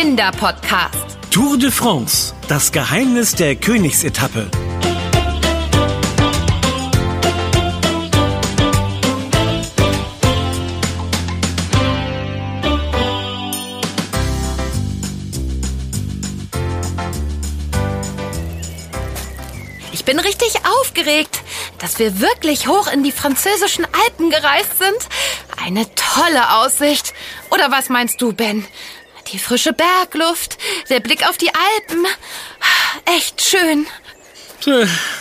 Kinderpodcast. 0.00 1.18
Tour 1.30 1.58
de 1.58 1.70
France, 1.70 2.32
das 2.48 2.72
Geheimnis 2.72 3.34
der 3.34 3.54
Königsetappe. 3.54 4.50
Ich 19.92 20.06
bin 20.06 20.18
richtig 20.18 20.54
aufgeregt, 20.64 21.42
dass 21.76 21.98
wir 21.98 22.20
wirklich 22.20 22.68
hoch 22.68 22.90
in 22.90 23.02
die 23.02 23.12
französischen 23.12 23.84
Alpen 23.84 24.30
gereist 24.30 24.78
sind. 24.78 24.96
Eine 25.62 25.84
tolle 25.94 26.54
Aussicht. 26.54 27.12
Oder 27.50 27.70
was 27.70 27.90
meinst 27.90 28.22
du, 28.22 28.32
Ben? 28.32 28.66
Die 29.32 29.38
frische 29.38 29.72
Bergluft, 29.72 30.58
der 30.88 31.00
Blick 31.00 31.28
auf 31.28 31.36
die 31.38 31.50
Alpen. 31.50 32.04
Echt 33.16 33.42
schön. 33.42 33.86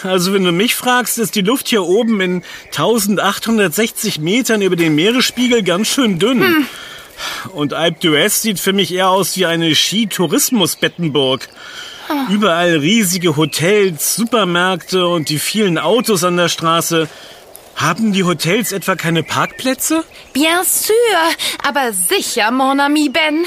Also 0.03 0.33
wenn 0.33 0.43
du 0.43 0.51
mich 0.51 0.75
fragst, 0.75 1.17
ist 1.17 1.35
die 1.35 1.41
Luft 1.41 1.69
hier 1.69 1.83
oben 1.83 2.19
in 2.19 2.43
1860 2.67 4.19
Metern 4.19 4.61
über 4.61 4.75
dem 4.75 4.95
Meeresspiegel 4.95 5.63
ganz 5.63 5.87
schön 5.87 6.19
dünn. 6.19 6.67
Und 7.53 7.73
Alpe 7.73 7.99
d'Huez 7.99 8.41
sieht 8.41 8.59
für 8.59 8.73
mich 8.73 8.93
eher 8.93 9.09
aus 9.09 9.37
wie 9.37 9.45
eine 9.45 9.75
Skitourismus-Bettenburg. 9.75 11.47
Überall 12.29 12.77
riesige 12.77 13.35
Hotels, 13.35 14.15
Supermärkte 14.15 15.07
und 15.07 15.29
die 15.29 15.39
vielen 15.39 15.77
Autos 15.77 16.23
an 16.23 16.37
der 16.37 16.49
Straße. 16.49 17.07
Haben 17.79 18.11
die 18.11 18.25
Hotels 18.25 18.73
etwa 18.73 18.95
keine 18.95 19.23
Parkplätze? 19.23 20.03
Bien 20.33 20.65
sûr, 20.65 20.93
aber 21.63 21.93
sicher, 21.93 22.51
mon 22.51 22.77
ami 22.81 23.07
Ben. 23.07 23.45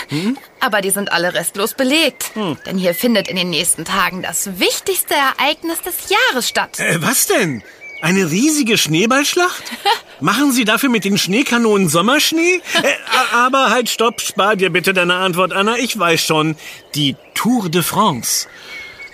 Aber 0.59 0.81
die 0.81 0.89
sind 0.89 1.13
alle 1.13 1.35
restlos 1.35 1.75
belegt. 1.75 2.33
Denn 2.65 2.79
hier 2.79 2.95
findet 2.95 3.29
in 3.29 3.37
den 3.37 3.51
nächsten 3.51 3.85
Tagen 3.85 4.23
das 4.23 4.59
wichtigste 4.59 5.13
Ereignis 5.15 5.83
des 5.83 6.09
Jahres 6.09 6.49
statt. 6.49 6.81
Äh, 6.81 7.03
was 7.03 7.27
denn? 7.27 7.63
Eine 8.01 8.31
riesige 8.31 8.79
Schneeballschlacht? 8.79 9.65
Machen 10.21 10.51
Sie 10.53 10.65
dafür 10.65 10.89
mit 10.89 11.05
den 11.05 11.19
Schneekanonen 11.19 11.91
Sommerschnee? 11.91 12.63
Äh, 12.83 12.95
aber 13.35 13.69
halt, 13.71 13.91
stopp, 13.91 14.23
spar 14.23 14.57
dir 14.57 14.71
bitte 14.71 14.95
deine 14.95 15.17
Antwort, 15.17 15.53
Anna. 15.53 15.77
Ich 15.77 15.99
weiß 15.99 16.25
schon. 16.25 16.57
Die 16.95 17.17
Tour 17.35 17.69
de 17.69 17.83
France. 17.83 18.49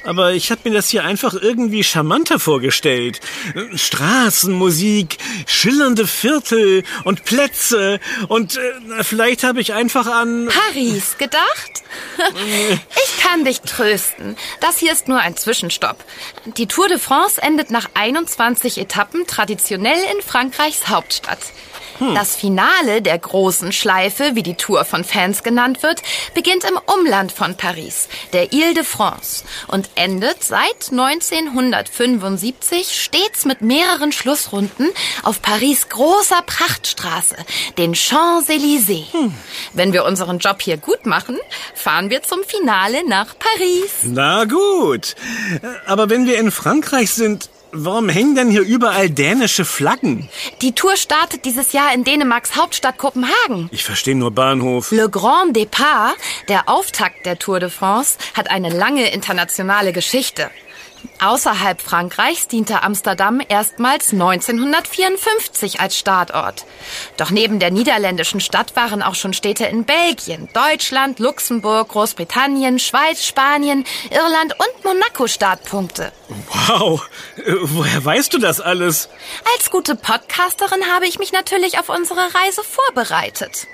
Aber 0.08 0.32
ich 0.32 0.50
habe 0.50 0.62
mir 0.64 0.74
das 0.74 0.88
hier 0.88 1.04
einfach 1.04 1.34
irgendwie 1.34 1.84
charmanter 1.84 2.38
vorgestellt. 2.38 3.20
Straßenmusik, 3.74 5.18
schillernde 5.44 6.06
Viertel 6.06 6.82
und 7.04 7.26
Plätze 7.26 8.00
und 8.28 8.56
äh, 8.56 9.04
vielleicht 9.04 9.44
habe 9.44 9.60
ich 9.60 9.74
einfach 9.74 10.06
an... 10.06 10.48
Paris 10.48 11.18
gedacht? 11.18 11.82
Ich 13.04 13.22
kann 13.22 13.44
dich 13.44 13.60
trösten. 13.60 14.36
Das 14.60 14.78
hier 14.78 14.92
ist 14.92 15.08
nur 15.08 15.18
ein 15.18 15.36
Zwischenstopp. 15.36 16.02
Die 16.56 16.66
Tour 16.66 16.88
de 16.88 16.98
France 16.98 17.40
endet 17.42 17.70
nach 17.70 17.88
21 17.94 18.78
Etappen 18.78 19.26
traditionell 19.26 19.98
in 20.14 20.22
Frankreichs 20.22 20.88
Hauptstadt. 20.88 21.38
Das 22.14 22.36
Finale 22.36 23.02
der 23.02 23.18
großen 23.18 23.72
Schleife, 23.72 24.34
wie 24.34 24.42
die 24.42 24.54
Tour 24.54 24.84
von 24.84 25.02
Fans 25.04 25.42
genannt 25.42 25.82
wird, 25.82 26.02
beginnt 26.34 26.64
im 26.64 26.78
Umland 26.86 27.32
von 27.32 27.56
Paris, 27.56 28.08
der 28.32 28.52
Ile 28.52 28.74
de 28.74 28.84
France, 28.84 29.44
und 29.66 29.90
endet 29.96 30.44
seit 30.44 30.90
1975 30.92 32.88
stets 33.02 33.44
mit 33.44 33.62
mehreren 33.62 34.12
Schlussrunden 34.12 34.88
auf 35.22 35.42
Paris 35.42 35.88
großer 35.88 36.42
Prachtstraße, 36.46 37.36
den 37.78 37.94
Champs-Élysées. 37.94 39.06
Wenn 39.72 39.92
wir 39.92 40.04
unseren 40.04 40.38
Job 40.38 40.62
hier 40.62 40.76
gut 40.76 41.06
machen, 41.06 41.38
fahren 41.74 42.10
wir 42.10 42.22
zum 42.22 42.44
Finale 42.44 43.06
nach 43.08 43.34
Paris. 43.38 43.90
Na 44.04 44.44
gut. 44.44 45.14
Äh, 45.62 45.66
Aber 45.86 46.08
wenn 46.10 46.26
wir 46.26 46.38
in 46.38 46.50
Frankreich 46.50 47.10
sind, 47.10 47.50
warum 47.72 48.08
hängen 48.08 48.34
denn 48.34 48.50
hier 48.50 48.62
überall 48.62 49.10
dänische 49.10 49.64
Flaggen? 49.64 50.28
Die 50.62 50.72
Tour 50.72 50.96
startet 50.96 51.44
dieses 51.44 51.72
Jahr 51.72 51.94
in 51.94 52.04
Dänemarks 52.04 52.56
Hauptstadt 52.56 52.98
Kopenhagen. 52.98 53.68
Ich 53.72 53.84
verstehe 53.84 54.14
nur 54.14 54.30
Bahnhof. 54.30 54.90
Le 54.90 55.08
Grand 55.08 55.56
Départ, 55.56 56.12
der 56.48 56.68
Auftakt 56.68 57.26
der 57.26 57.38
Tour 57.38 57.60
de 57.60 57.70
France, 57.70 58.18
hat 58.34 58.50
eine 58.50 58.70
lange 58.70 59.10
internationale 59.10 59.92
Geschichte. 59.92 60.50
Außerhalb 61.20 61.80
Frankreichs 61.80 62.46
diente 62.46 62.82
Amsterdam 62.82 63.40
erstmals 63.48 64.12
1954 64.12 65.80
als 65.80 65.98
Startort. 65.98 66.64
Doch 67.16 67.30
neben 67.30 67.58
der 67.58 67.70
niederländischen 67.70 68.40
Stadt 68.40 68.76
waren 68.76 69.02
auch 69.02 69.16
schon 69.16 69.32
Städte 69.32 69.64
in 69.64 69.84
Belgien, 69.84 70.48
Deutschland, 70.52 71.18
Luxemburg, 71.18 71.88
Großbritannien, 71.88 72.78
Schweiz, 72.78 73.24
Spanien, 73.24 73.84
Irland 74.10 74.54
und 74.58 74.84
Monaco 74.84 75.26
Startpunkte. 75.26 76.12
Wow, 76.68 77.08
äh, 77.36 77.54
woher 77.62 78.04
weißt 78.04 78.32
du 78.34 78.38
das 78.38 78.60
alles? 78.60 79.08
Als 79.56 79.70
gute 79.70 79.96
Podcasterin 79.96 80.86
habe 80.92 81.06
ich 81.06 81.18
mich 81.18 81.32
natürlich 81.32 81.78
auf 81.78 81.88
unsere 81.88 82.20
Reise 82.20 82.62
vorbereitet. 82.62 83.66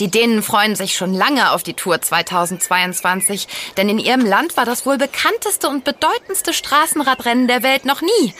Die 0.00 0.10
Dänen 0.10 0.42
freuen 0.42 0.76
sich 0.76 0.96
schon 0.96 1.14
lange 1.14 1.52
auf 1.52 1.62
die 1.62 1.74
Tour 1.74 2.00
2022, 2.00 3.48
denn 3.76 3.88
in 3.88 3.98
ihrem 3.98 4.24
Land 4.24 4.56
war 4.56 4.64
das 4.64 4.86
wohl 4.86 4.98
bekannteste 4.98 5.68
und 5.68 5.84
bedeutendste 5.84 6.52
Straßenradrennen 6.52 7.48
der 7.48 7.62
Welt 7.62 7.84
noch 7.84 8.02
nie. 8.02 8.34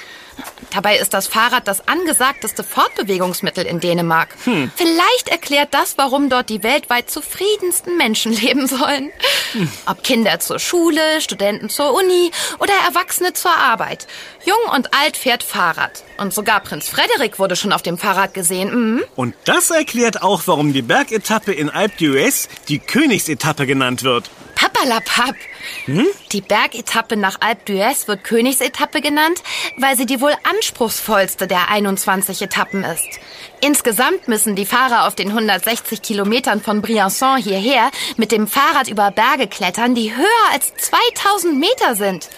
Dabei 0.71 0.99
ist 0.99 1.15
das 1.15 1.27
Fahrrad 1.27 1.67
das 1.67 1.89
angesagteste 1.89 2.63
Fortbewegungsmittel 2.63 3.65
in 3.65 3.81
Dänemark. 3.81 4.37
Vielleicht 4.77 5.29
erklärt 5.29 5.73
das, 5.73 5.97
warum 5.97 6.29
dort 6.29 6.51
die 6.51 6.63
weltweit 6.63 7.11
zufriedensten 7.11 7.97
Menschen 7.97 8.33
leben 8.41 8.67
sollen. 8.67 9.11
Ob 9.87 10.03
Kinder 10.05 10.39
zur 10.41 10.59
Schule, 10.59 11.21
Studenten 11.21 11.69
zur 11.69 11.95
Uni 11.95 12.31
oder 12.59 12.75
Erwachsene 12.87 13.33
zur 13.33 13.51
Arbeit. 13.51 14.07
Jung 14.45 14.75
und 14.75 14.95
alt 14.95 15.17
fährt 15.17 15.43
Fahrrad. 15.43 16.05
Und 16.19 16.35
sogar 16.35 16.61
Prinz 16.61 16.89
Frederik 16.89 17.39
wurde 17.39 17.57
schon 17.57 17.73
auf 17.73 17.83
dem 17.83 17.99
Fahrrad 17.99 18.35
gesehen. 18.35 18.95
Mhm. 18.95 19.05
Und 19.17 19.35
das 19.45 19.71
erklärt 19.71 20.23
auch, 20.23 20.43
warum 20.47 20.73
die 20.73 20.83
Bergetappe 20.83 21.53
in 21.53 21.71
Alpe 21.71 21.97
d'Huez 21.99 22.49
die 22.69 22.79
Königsetappe 22.79 23.67
genannt 23.67 24.03
wird. 24.03 24.31
Papalapap. 24.59 25.37
Die 26.33 26.41
Bergetappe 26.41 27.17
nach 27.17 27.41
Alpe 27.41 27.73
d'Huez 27.73 28.09
wird 28.09 28.25
Königsetappe 28.25 29.01
genannt, 29.01 29.41
weil 29.77 29.97
sie 29.97 30.05
die 30.05 30.21
wohl 30.21 30.35
anspruchsvollste 30.43 31.47
der 31.47 31.71
21 31.71 32.43
Etappen 32.43 32.83
ist. 32.83 33.21
Insgesamt 33.61 34.29
müssen 34.29 34.55
die 34.55 34.67
Fahrer 34.67 35.07
auf 35.07 35.17
den 35.17 35.29
160 35.29 36.01
Kilometern 36.01 36.61
von 36.61 36.81
Briançon 36.81 37.39
hierher 37.39 37.91
mit 38.17 38.31
dem 38.31 38.47
Fahrrad 38.47 38.89
über 38.89 39.11
Berge 39.11 39.49
klettern, 39.49 39.97
die 39.97 40.15
höher 40.15 40.53
als 40.53 40.73
2000 40.77 41.59
Meter 41.59 41.97
sind. 41.97 42.29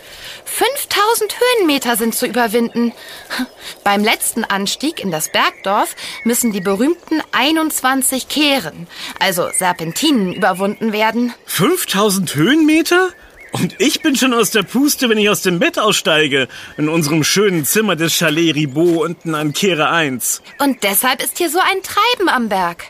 5000 0.46 1.36
Höhenmeter 1.38 1.96
sind 1.96 2.14
zu 2.14 2.26
überwinden. 2.26 2.92
Beim 3.84 4.02
letzten 4.02 4.44
Anstieg 4.44 5.00
in 5.00 5.10
das 5.10 5.30
Bergdorf 5.30 5.94
müssen 6.24 6.52
die 6.52 6.62
berühmten 6.62 7.22
21 7.32 8.28
Kehren, 8.28 8.88
also 9.18 9.50
Serpentinen, 9.52 10.32
überwunden 10.32 10.92
werden. 10.92 11.34
5000 11.44 12.34
Höhenmeter? 12.34 13.10
Und 13.52 13.74
ich 13.80 14.00
bin 14.00 14.14
schon 14.16 14.32
aus 14.32 14.50
der 14.50 14.62
Puste, 14.62 15.08
wenn 15.08 15.18
ich 15.18 15.28
aus 15.28 15.42
dem 15.42 15.58
Bett 15.58 15.78
aussteige. 15.78 16.48
In 16.76 16.88
unserem 16.88 17.24
schönen 17.24 17.64
Zimmer 17.64 17.96
des 17.96 18.14
Chalet 18.14 18.54
Ribot 18.54 19.04
unten 19.04 19.34
an 19.34 19.52
Kehre 19.52 19.90
1. 19.90 20.42
Und 20.58 20.82
deshalb 20.84 21.22
ist 21.22 21.38
hier 21.38 21.50
so 21.50 21.58
ein 21.58 21.82
Treiben 21.82 22.28
am 22.28 22.48
Berg. 22.48 22.84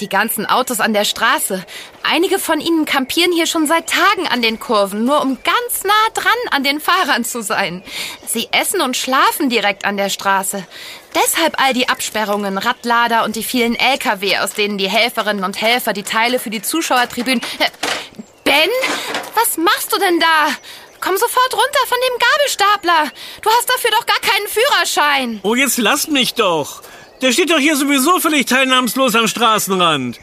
Die 0.00 0.08
ganzen 0.08 0.44
Autos 0.46 0.80
an 0.80 0.92
der 0.92 1.04
Straße. 1.04 1.64
Einige 2.02 2.38
von 2.38 2.60
ihnen 2.60 2.84
kampieren 2.84 3.32
hier 3.32 3.46
schon 3.46 3.66
seit 3.66 3.88
Tagen 3.88 4.26
an 4.26 4.42
den 4.42 4.58
Kurven, 4.58 5.04
nur 5.04 5.22
um 5.22 5.38
ganz 5.44 5.84
nah 5.84 6.20
dran 6.20 6.32
an 6.50 6.64
den 6.64 6.80
Fahrern 6.80 7.24
zu 7.24 7.42
sein. 7.42 7.82
Sie 8.26 8.48
essen 8.50 8.80
und 8.80 8.96
schlafen 8.96 9.50
direkt 9.50 9.84
an 9.84 9.96
der 9.96 10.08
Straße. 10.08 10.66
Deshalb 11.14 11.62
all 11.62 11.74
die 11.74 11.88
Absperrungen, 11.88 12.58
Radlader 12.58 13.24
und 13.24 13.36
die 13.36 13.44
vielen 13.44 13.76
LKW, 13.76 14.38
aus 14.38 14.54
denen 14.54 14.78
die 14.78 14.90
Helferinnen 14.90 15.44
und 15.44 15.60
Helfer 15.60 15.92
die 15.92 16.02
Teile 16.02 16.38
für 16.38 16.50
die 16.50 16.62
Zuschauertribünen... 16.62 17.40
Ben, 18.52 18.68
was 19.34 19.56
machst 19.56 19.90
du 19.94 19.98
denn 19.98 20.20
da? 20.20 20.48
Komm 21.00 21.16
sofort 21.16 21.54
runter 21.54 21.86
von 21.88 21.96
dem 22.06 22.18
Gabelstapler. 22.18 23.10
Du 23.40 23.48
hast 23.48 23.66
dafür 23.66 23.90
doch 23.92 24.04
gar 24.04 24.20
keinen 24.20 24.46
Führerschein. 24.46 25.40
Oh, 25.42 25.54
jetzt 25.54 25.78
lass 25.78 26.08
mich 26.08 26.34
doch. 26.34 26.82
Der 27.22 27.32
steht 27.32 27.50
doch 27.50 27.58
hier 27.58 27.76
sowieso 27.76 28.20
völlig 28.20 28.44
teilnahmslos 28.44 29.14
am 29.14 29.26
Straßenrand. 29.26 30.20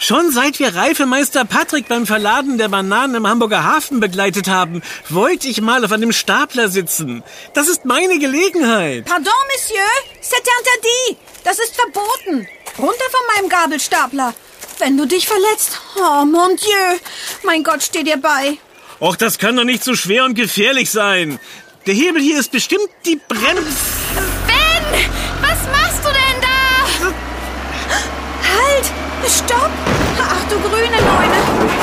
Schon 0.00 0.32
seit 0.32 0.58
wir 0.58 0.74
Reifemeister 0.74 1.44
Patrick 1.44 1.86
beim 1.86 2.04
Verladen 2.04 2.58
der 2.58 2.68
Bananen 2.68 3.14
im 3.14 3.28
Hamburger 3.28 3.62
Hafen 3.62 4.00
begleitet 4.00 4.48
haben, 4.48 4.82
wollte 5.08 5.46
ich 5.46 5.60
mal 5.60 5.84
auf 5.84 5.92
einem 5.92 6.10
Stapler 6.10 6.68
sitzen. 6.70 7.22
Das 7.54 7.68
ist 7.68 7.84
meine 7.84 8.18
Gelegenheit. 8.18 9.04
Pardon, 9.04 9.32
Monsieur, 9.54 9.86
c'est 10.20 10.42
interdit. 10.58 11.18
Das 11.44 11.60
ist 11.60 11.76
verboten. 11.76 12.48
Runter 12.76 13.04
von 13.12 13.36
meinem 13.36 13.48
Gabelstapler. 13.48 14.34
Wenn 14.78 14.96
du 14.96 15.06
dich 15.06 15.26
verletzt. 15.26 15.80
Oh, 15.96 16.24
mon 16.24 16.56
Dieu. 16.56 16.98
Mein 17.42 17.64
Gott, 17.64 17.82
steh 17.82 18.02
dir 18.02 18.16
bei. 18.16 18.58
Och, 19.00 19.16
das 19.16 19.38
kann 19.38 19.56
doch 19.56 19.64
nicht 19.64 19.84
so 19.84 19.94
schwer 19.94 20.24
und 20.24 20.34
gefährlich 20.34 20.90
sein. 20.90 21.38
Der 21.86 21.94
Hebel 21.94 22.20
hier 22.20 22.38
ist 22.38 22.50
bestimmt 22.50 22.88
die 23.04 23.16
Brems... 23.16 23.76
Ben, 24.46 25.10
was 25.40 25.58
machst 25.72 26.04
du 26.04 26.08
denn 26.08 26.40
da? 26.40 27.06
Halt! 28.48 28.86
Stopp! 29.26 29.70
Ach 30.20 30.48
du 30.48 30.60
grüne 30.60 30.96
Neune. 30.96 31.78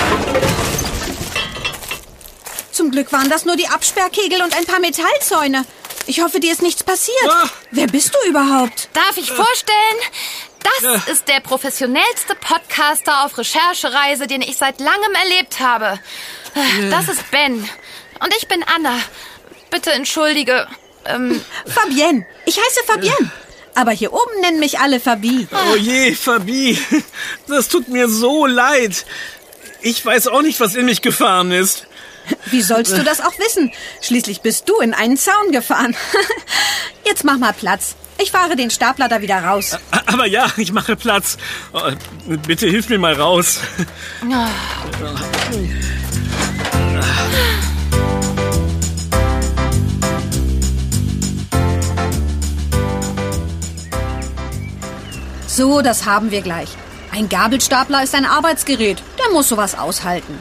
Glück 2.95 3.11
waren 3.11 3.29
das 3.29 3.43
nur 3.43 3.57
die 3.57 3.67
Absperrkegel 3.67 4.41
und 4.41 4.55
ein 4.55 4.65
paar 4.65 4.79
Metallzäune. 4.79 5.65
Ich 6.07 6.21
hoffe, 6.21 6.39
dir 6.39 6.53
ist 6.53 6.61
nichts 6.61 6.81
passiert. 6.81 7.29
Ah. 7.29 7.49
Wer 7.71 7.87
bist 7.87 8.15
du 8.15 8.29
überhaupt? 8.29 8.87
Darf 8.93 9.17
ich 9.17 9.33
vorstellen? 9.33 9.99
Das 10.81 11.07
ist 11.07 11.27
der 11.27 11.41
professionellste 11.41 12.35
Podcaster 12.35 13.23
auf 13.23 13.37
Recherchereise, 13.37 14.27
den 14.27 14.41
ich 14.41 14.57
seit 14.57 14.79
langem 14.79 15.13
erlebt 15.23 15.59
habe. 15.59 15.99
Das 16.89 17.07
ist 17.09 17.29
Ben. 17.31 17.69
Und 18.19 18.33
ich 18.37 18.47
bin 18.47 18.63
Anna. 18.75 18.97
Bitte 19.69 19.91
entschuldige. 19.91 20.67
Ähm, 21.05 21.43
Fabienne. 21.67 22.25
Ich 22.45 22.57
heiße 22.57 22.83
Fabienne. 22.85 23.31
Aber 23.75 23.91
hier 23.91 24.13
oben 24.13 24.39
nennen 24.41 24.59
mich 24.59 24.79
alle 24.79 25.01
Fabi. 25.01 25.47
Oh 25.51 25.75
je, 25.75 26.15
Fabi. 26.15 26.79
Das 27.47 27.67
tut 27.67 27.89
mir 27.89 28.07
so 28.07 28.45
leid. 28.45 29.05
Ich 29.81 30.03
weiß 30.03 30.27
auch 30.27 30.41
nicht, 30.41 30.61
was 30.61 30.75
in 30.75 30.85
mich 30.85 31.01
gefahren 31.01 31.51
ist. 31.51 31.85
Wie 32.45 32.61
sollst 32.61 32.93
du 32.93 33.03
das 33.03 33.21
auch 33.21 33.37
wissen? 33.37 33.71
Schließlich 34.01 34.41
bist 34.41 34.67
du 34.69 34.79
in 34.79 34.93
einen 34.93 35.17
Zaun 35.17 35.51
gefahren. 35.51 35.95
Jetzt 37.05 37.23
mach 37.23 37.37
mal 37.37 37.53
Platz. 37.53 37.95
Ich 38.17 38.31
fahre 38.31 38.55
den 38.55 38.69
Stapler 38.69 39.07
da 39.09 39.21
wieder 39.21 39.43
raus. 39.43 39.77
Aber 40.05 40.25
ja, 40.25 40.47
ich 40.57 40.71
mache 40.71 40.95
Platz. 40.95 41.37
Oh, 41.73 41.91
bitte 42.47 42.67
hilf 42.67 42.89
mir 42.89 42.99
mal 42.99 43.13
raus. 43.13 43.59
So, 55.47 55.81
das 55.81 56.05
haben 56.05 56.31
wir 56.31 56.41
gleich. 56.41 56.69
Ein 57.11 57.29
Gabelstapler 57.29 58.03
ist 58.03 58.13
ein 58.15 58.25
Arbeitsgerät. 58.25 59.01
Der 59.17 59.31
muss 59.31 59.47
sowas 59.49 59.75
aushalten. 59.77 60.37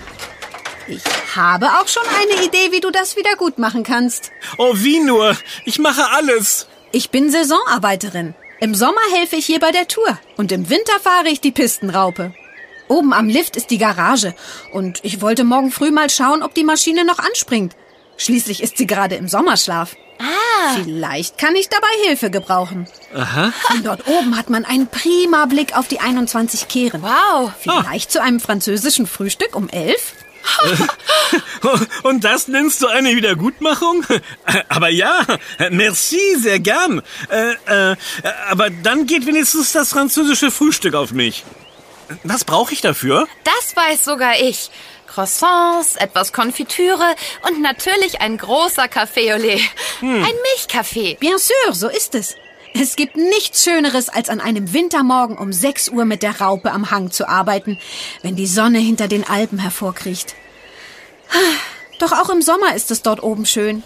Ich 0.89 1.03
habe 1.37 1.67
auch 1.67 1.89
schon 1.89 2.03
eine 2.21 2.45
Idee, 2.45 2.73
wie 2.73 2.81
du 2.81 2.91
das 2.91 3.17
wieder 3.17 3.37
gut 3.37 3.59
machen 3.59 3.85
kannst. 3.85 4.33
Oh, 4.59 4.73
wie 4.75 5.01
nur? 5.01 5.37
Ich 5.65 5.79
mache 5.79 6.11
alles. 6.11 6.67
Ich 6.95 7.11
bin 7.11 7.29
Saisonarbeiterin. 7.29 8.35
Im 8.61 8.77
Sommer 8.77 9.01
helfe 9.17 9.35
ich 9.35 9.47
hier 9.47 9.59
bei 9.59 9.73
der 9.73 9.89
Tour 9.89 10.17
und 10.37 10.53
im 10.53 10.71
Winter 10.71 11.01
fahre 11.03 11.29
ich 11.29 11.41
die 11.41 11.51
Pistenraupe. 11.51 12.33
Oben 12.87 13.13
am 13.13 13.29
Lift 13.29 13.57
ist 13.57 13.73
die 13.73 13.79
Garage 13.79 14.33
und 14.73 15.01
ich 15.03 15.21
wollte 15.21 15.43
morgen 15.43 15.73
früh 15.73 15.91
mal 15.91 16.09
schauen, 16.09 16.45
ob 16.45 16.55
die 16.55 16.63
Maschine 16.63 17.05
noch 17.05 17.19
anspringt. 17.19 17.75
Schließlich 18.17 18.63
ist 18.63 18.79
sie 18.79 18.87
gerade 18.87 19.17
im 19.17 19.27
Sommerschlaf. 19.27 19.97
Ah. 20.21 20.75
Vielleicht 20.85 21.37
kann 21.37 21.57
ich 21.57 21.69
dabei 21.69 21.89
Hilfe 22.07 22.31
gebrauchen. 22.31 22.87
Aha. 23.13 23.53
Von 23.63 23.83
dort 23.83 24.07
oben 24.07 24.39
hat 24.39 24.49
man 24.49 24.65
einen 24.65 24.87
prima 24.87 25.47
Blick 25.47 25.77
auf 25.77 25.89
die 25.89 25.99
21 25.99 26.69
Kehren. 26.69 27.03
wow. 27.03 27.51
Vielleicht 27.59 28.13
zu 28.13 28.23
einem 28.23 28.39
französischen 28.39 29.09
Frühstück 29.09 29.57
um 29.57 29.69
elf? 29.69 30.13
Und 32.03 32.25
das 32.25 32.49
nennst 32.49 32.83
du 32.83 32.89
eine 32.89 33.17
Wiedergutmachung? 33.17 34.05
Aber 34.69 34.89
ja, 34.89 35.21
merci, 35.71 36.21
sehr 36.39 36.61
gern. 36.61 37.03
Äh, 37.31 37.93
äh, 37.93 37.97
aber 38.51 38.71
dann 38.71 39.07
geht 39.07 39.27
wenigstens 39.27 39.73
das 39.73 39.91
französische 39.91 40.51
Frühstück 40.51 40.95
auf 40.95 41.13
mich. 41.13 41.45
Was 42.23 42.45
brauche 42.45 42.73
ich 42.73 42.81
dafür? 42.81 43.27
Das 43.45 43.77
weiß 43.77 44.05
sogar 44.05 44.39
ich. 44.41 44.71
Croissants, 45.07 45.97
etwas 45.97 46.33
Konfitüre 46.33 47.15
und 47.47 47.63
natürlich 47.63 48.21
ein 48.21 48.37
großer 48.37 48.85
Café 48.85 49.35
au 49.35 49.39
lait. 49.39 49.61
Ein 50.03 50.23
Milchkaffee. 50.23 51.17
Bien 51.21 51.39
sûr, 51.39 51.73
so 51.73 51.89
ist 51.89 52.15
es. 52.15 52.35
Es 52.77 52.97
gibt 52.97 53.17
nichts 53.17 53.63
Schöneres, 53.63 54.09
als 54.09 54.29
an 54.29 54.41
einem 54.41 54.73
Wintermorgen 54.73 55.39
um 55.39 55.53
6 55.53 55.91
Uhr 55.91 56.05
mit 56.05 56.25
der 56.25 56.41
Raupe 56.41 56.73
am 56.73 56.91
Hang 56.91 57.13
zu 57.13 57.29
arbeiten, 57.29 57.79
wenn 58.23 58.35
die 58.35 58.49
Sonne 58.49 58.81
hinter 58.81 59.07
den 59.07 59.23
Alpen 59.23 59.61
hervorkriecht. 59.61 60.35
Doch 62.01 62.11
auch 62.11 62.31
im 62.31 62.43
Sommer 62.43 62.75
ist 62.75 62.91
es 62.91 63.03
dort 63.03 63.23
oben 63.23 63.47
schön. 63.47 63.85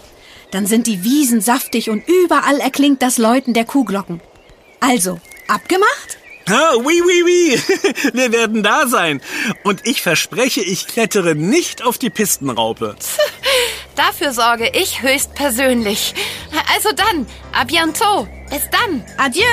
Dann 0.49 0.65
sind 0.65 0.87
die 0.87 1.03
Wiesen 1.03 1.39
saftig 1.39 1.91
und 1.91 2.03
überall 2.07 2.59
erklingt 2.59 3.03
das 3.03 3.19
Läuten 3.19 3.53
der 3.53 3.65
Kuhglocken. 3.65 4.21
Also, 4.79 5.19
abgemacht? 5.47 6.17
Ah, 6.47 6.73
oui, 6.77 7.03
oui, 7.05 7.23
oui. 7.23 7.61
Wir 8.13 8.31
werden 8.31 8.63
da 8.63 8.87
sein. 8.87 9.21
Und 9.63 9.85
ich 9.85 10.01
verspreche, 10.01 10.61
ich 10.61 10.87
klettere 10.87 11.35
nicht 11.35 11.83
auf 11.83 11.99
die 11.99 12.09
Pistenraupe. 12.09 12.95
Dafür 13.95 14.33
sorge 14.33 14.69
ich 14.69 15.01
höchstpersönlich. 15.01 16.13
Also 16.73 16.91
dann, 16.93 17.25
à 17.51 17.65
bientôt. 17.65 18.27
Bis 18.49 18.63
dann. 18.71 19.03
Adieu! 19.17 19.45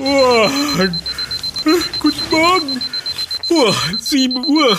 Oh, 0.00 0.48
guten 2.00 2.30
Morgen. 2.30 2.80
Oh, 3.50 3.74
7 3.98 4.46
Uhr. 4.46 4.78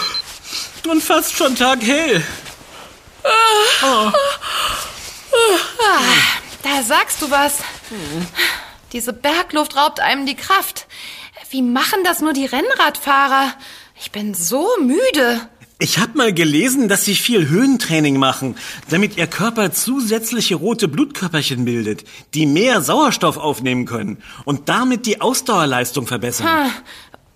Und 0.88 1.04
fast 1.04 1.36
schon 1.36 1.56
taghell. 1.56 2.24
Da 6.64 6.84
sagst 6.84 7.22
du 7.22 7.30
was. 7.30 7.60
Diese 8.94 9.14
Bergluft 9.14 9.76
raubt 9.76 10.00
einem 10.00 10.26
die 10.26 10.36
Kraft. 10.36 10.88
Wie 11.52 11.62
machen 11.62 12.00
das 12.04 12.22
nur 12.22 12.34
die 12.34 12.46
Rennradfahrer? 12.46 13.54
Ich 14.02 14.12
bin 14.12 14.34
so 14.34 14.68
müde. 14.82 15.42
Ich 15.82 15.98
habe 15.98 16.18
mal 16.18 16.34
gelesen, 16.34 16.90
dass 16.90 17.06
sie 17.06 17.16
viel 17.16 17.48
Höhentraining 17.48 18.18
machen, 18.18 18.58
damit 18.90 19.16
ihr 19.16 19.28
Körper 19.28 19.72
zusätzliche 19.72 20.56
rote 20.56 20.90
Blutkörperchen 20.90 21.64
bildet, 21.64 22.04
die 22.34 22.46
mehr 22.46 22.82
Sauerstoff 22.82 23.38
aufnehmen 23.38 23.86
können 23.86 24.22
und 24.44 24.68
damit 24.68 25.06
die 25.06 25.22
Ausdauerleistung 25.22 26.06
verbessern. 26.06 26.48
Ah, 26.48 26.70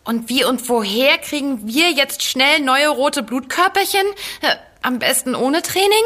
Und 0.04 0.28
wie 0.28 0.44
und 0.44 0.68
woher 0.68 1.18
kriegen 1.20 1.66
wir 1.66 1.92
jetzt 1.92 2.22
schnell 2.24 2.60
neue 2.60 2.90
rote 2.90 3.24
Blutkörperchen? 3.24 4.06
Äh, 4.42 4.56
Am 4.82 5.00
besten 5.00 5.36
ohne 5.36 5.62
Training? 5.62 6.04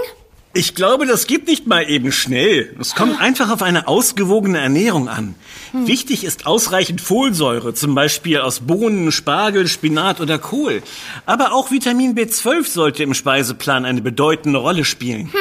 Ich 0.57 0.73
glaube, 0.73 1.05
das 1.05 1.27
geht 1.27 1.45
nicht 1.45 1.67
mal 1.67 1.87
eben 1.87 2.11
schnell. 2.11 2.75
Es 2.79 2.95
kommt 2.95 3.21
einfach 3.21 3.51
auf 3.51 3.61
eine 3.61 3.87
ausgewogene 3.87 4.57
Ernährung 4.57 5.07
an. 5.07 5.35
Wichtig 5.71 6.23
ist 6.23 6.47
ausreichend 6.47 6.99
Folsäure, 6.99 7.75
zum 7.75 7.93
Beispiel 7.93 8.39
aus 8.39 8.61
Bohnen, 8.61 9.11
Spargel, 9.11 9.67
Spinat 9.67 10.19
oder 10.19 10.39
Kohl. 10.39 10.81
Aber 11.27 11.53
auch 11.53 11.69
Vitamin 11.69 12.15
B12 12.15 12.67
sollte 12.67 13.03
im 13.03 13.13
Speiseplan 13.13 13.85
eine 13.85 14.01
bedeutende 14.01 14.57
Rolle 14.57 14.83
spielen. 14.83 15.31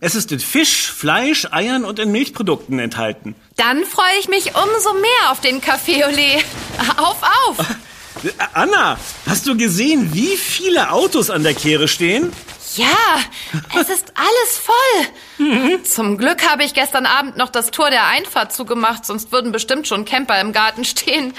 Es 0.00 0.14
ist 0.14 0.32
in 0.32 0.40
Fisch, 0.40 0.90
Fleisch, 0.90 1.46
Eiern 1.50 1.84
und 1.84 1.98
in 1.98 2.10
Milchprodukten 2.10 2.78
enthalten. 2.78 3.34
Dann 3.56 3.84
freue 3.84 4.18
ich 4.18 4.28
mich 4.28 4.46
umso 4.54 4.94
mehr 4.94 5.30
auf 5.30 5.42
den 5.42 5.60
Café 5.60 6.06
au 6.06 6.10
lait. 6.10 6.42
Auf, 6.96 7.18
auf! 7.22 7.66
Anna, 8.54 8.96
hast 9.26 9.46
du 9.46 9.58
gesehen, 9.58 10.14
wie 10.14 10.38
viele 10.38 10.90
Autos 10.90 11.28
an 11.28 11.42
der 11.42 11.52
Kehre 11.52 11.86
stehen? 11.86 12.32
Ja, 12.76 13.20
es 13.80 13.88
ist 13.88 14.12
alles 14.16 14.58
voll. 14.58 15.82
Zum 15.84 16.18
Glück 16.18 16.48
habe 16.48 16.64
ich 16.64 16.74
gestern 16.74 17.06
Abend 17.06 17.36
noch 17.36 17.50
das 17.50 17.70
Tor 17.70 17.90
der 17.90 18.06
Einfahrt 18.06 18.52
zugemacht, 18.52 19.06
sonst 19.06 19.30
würden 19.30 19.52
bestimmt 19.52 19.86
schon 19.86 20.04
Camper 20.04 20.40
im 20.40 20.52
Garten 20.52 20.84
stehen. 20.84 21.34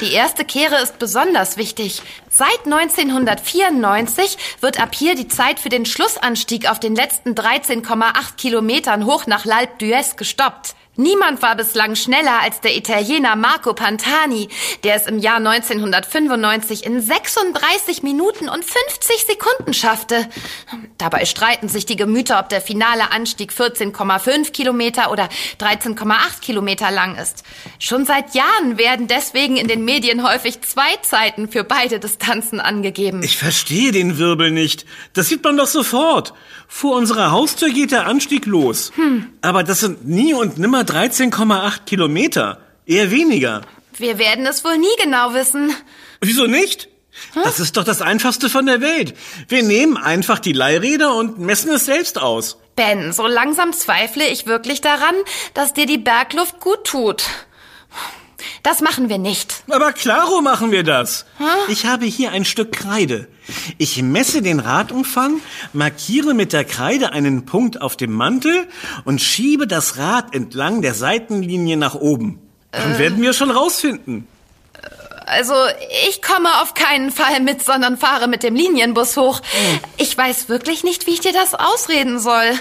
Die 0.00 0.12
erste 0.12 0.44
Kehre 0.44 0.76
ist 0.82 0.98
besonders 0.98 1.56
wichtig. 1.56 2.02
Seit 2.28 2.64
1994 2.64 4.36
wird 4.60 4.80
ab 4.80 4.94
hier 4.94 5.14
die 5.14 5.28
Zeit 5.28 5.60
für 5.60 5.68
den 5.68 5.86
Schlussanstieg 5.86 6.68
auf 6.68 6.80
den 6.80 6.96
letzten 6.96 7.34
13,8 7.34 8.36
Kilometern 8.36 9.06
hoch 9.06 9.26
nach 9.26 9.44
L'Alpe 9.44 9.78
d'Huez 9.80 10.16
gestoppt. 10.16 10.74
Niemand 10.96 11.42
war 11.42 11.56
bislang 11.56 11.94
schneller 11.94 12.40
als 12.40 12.62
der 12.62 12.74
Italiener 12.74 13.36
Marco 13.36 13.74
Pantani, 13.74 14.48
der 14.82 14.94
es 14.94 15.06
im 15.06 15.18
Jahr 15.18 15.36
1995 15.36 16.86
in 16.86 17.02
36 17.02 18.02
Minuten 18.02 18.48
und 18.48 18.64
50 18.64 19.26
Sekunden 19.26 19.74
schaffte. 19.74 20.26
Dabei 20.96 21.26
streiten 21.26 21.68
sich 21.68 21.84
die 21.84 21.96
Gemüter, 21.96 22.40
ob 22.40 22.48
der 22.48 22.62
finale 22.62 23.12
Anstieg 23.12 23.52
14,5 23.52 24.52
Kilometer 24.52 25.10
oder 25.10 25.28
13,8 25.60 26.40
Kilometer 26.40 26.90
lang 26.90 27.16
ist. 27.16 27.44
Schon 27.78 28.06
seit 28.06 28.34
Jahren 28.34 28.78
werden 28.78 29.06
deswegen 29.06 29.58
in 29.58 29.68
den 29.68 29.84
Medien 29.84 30.26
häufig 30.26 30.62
zwei 30.62 30.96
Zeiten 31.02 31.48
für 31.48 31.64
beide 31.64 32.00
Distanzen 32.00 32.58
angegeben. 32.58 33.22
Ich 33.22 33.36
verstehe 33.36 33.92
den 33.92 34.16
Wirbel 34.16 34.50
nicht. 34.50 34.86
Das 35.12 35.28
sieht 35.28 35.44
man 35.44 35.58
doch 35.58 35.66
sofort. 35.66 36.32
Vor 36.68 36.96
unserer 36.96 37.30
Haustür 37.30 37.68
geht 37.68 37.92
der 37.92 38.06
Anstieg 38.06 38.46
los. 38.46 38.92
Aber 39.42 39.62
das 39.62 39.80
sind 39.80 40.06
nie 40.06 40.32
und 40.32 40.58
nimmer 40.58 40.85
13,8 40.86 41.84
Kilometer. 41.84 42.60
Eher 42.86 43.10
weniger. 43.10 43.62
Wir 43.98 44.18
werden 44.18 44.46
es 44.46 44.64
wohl 44.64 44.78
nie 44.78 44.86
genau 45.02 45.34
wissen. 45.34 45.74
Wieso 46.20 46.46
nicht? 46.46 46.88
Das 47.34 47.60
ist 47.60 47.76
doch 47.76 47.84
das 47.84 48.02
Einfachste 48.02 48.48
von 48.48 48.66
der 48.66 48.80
Welt. 48.80 49.14
Wir 49.48 49.62
nehmen 49.62 49.96
einfach 49.96 50.38
die 50.38 50.52
Leihräder 50.52 51.14
und 51.14 51.38
messen 51.38 51.70
es 51.70 51.86
selbst 51.86 52.20
aus. 52.20 52.58
Ben, 52.76 53.12
so 53.12 53.26
langsam 53.26 53.72
zweifle 53.72 54.28
ich 54.28 54.46
wirklich 54.46 54.82
daran, 54.82 55.14
dass 55.54 55.72
dir 55.72 55.86
die 55.86 55.98
Bergluft 55.98 56.60
gut 56.60 56.84
tut. 56.84 57.24
Das 58.62 58.80
machen 58.80 59.08
wir 59.08 59.18
nicht. 59.18 59.62
Aber 59.68 59.92
klaro 59.92 60.40
machen 60.40 60.70
wir 60.70 60.82
das. 60.82 61.26
Ich 61.68 61.86
habe 61.86 62.04
hier 62.04 62.32
ein 62.32 62.44
Stück 62.44 62.72
Kreide. 62.72 63.28
Ich 63.78 64.02
messe 64.02 64.42
den 64.42 64.60
Radumfang, 64.60 65.40
markiere 65.72 66.34
mit 66.34 66.52
der 66.52 66.64
Kreide 66.64 67.12
einen 67.12 67.46
Punkt 67.46 67.80
auf 67.80 67.96
dem 67.96 68.12
Mantel 68.12 68.66
und 69.04 69.20
schiebe 69.20 69.66
das 69.66 69.98
Rad 69.98 70.34
entlang 70.34 70.82
der 70.82 70.94
Seitenlinie 70.94 71.76
nach 71.76 71.94
oben. 71.94 72.40
Dann 72.72 72.98
werden 72.98 73.22
wir 73.22 73.32
schon 73.32 73.50
rausfinden. 73.50 74.26
Also, 75.26 75.54
ich 76.08 76.22
komme 76.22 76.62
auf 76.62 76.74
keinen 76.74 77.10
Fall 77.10 77.40
mit, 77.40 77.62
sondern 77.62 77.96
fahre 77.96 78.28
mit 78.28 78.44
dem 78.44 78.54
Linienbus 78.54 79.16
hoch. 79.16 79.40
Ich 79.96 80.16
weiß 80.16 80.48
wirklich 80.48 80.84
nicht, 80.84 81.08
wie 81.08 81.14
ich 81.14 81.20
dir 81.20 81.32
das 81.32 81.54
ausreden 81.54 82.20
soll. 82.20 82.52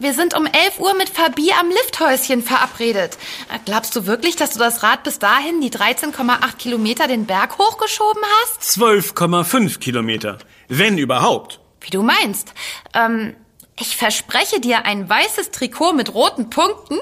Wir 0.00 0.14
sind 0.14 0.34
um 0.34 0.46
11 0.46 0.80
Uhr 0.80 0.94
mit 0.94 1.10
Fabi 1.10 1.52
am 1.60 1.68
Lifthäuschen 1.68 2.42
verabredet. 2.42 3.18
Glaubst 3.66 3.94
du 3.94 4.06
wirklich, 4.06 4.36
dass 4.36 4.52
du 4.52 4.58
das 4.58 4.82
Rad 4.82 5.02
bis 5.02 5.18
dahin, 5.18 5.60
die 5.60 5.70
13,8 5.70 6.56
Kilometer, 6.56 7.08
den 7.08 7.26
Berg 7.26 7.58
hochgeschoben 7.58 8.22
hast? 8.42 8.62
12,5 8.80 9.78
Kilometer. 9.78 10.38
Wenn 10.68 10.96
überhaupt. 10.96 11.60
Wie 11.82 11.90
du 11.90 12.02
meinst. 12.02 12.54
Ähm, 12.94 13.36
ich 13.76 13.96
verspreche 13.96 14.60
dir 14.60 14.84
ein 14.84 15.08
weißes 15.08 15.50
Trikot 15.50 15.92
mit 15.94 16.14
roten 16.14 16.48
Punkten, 16.48 16.98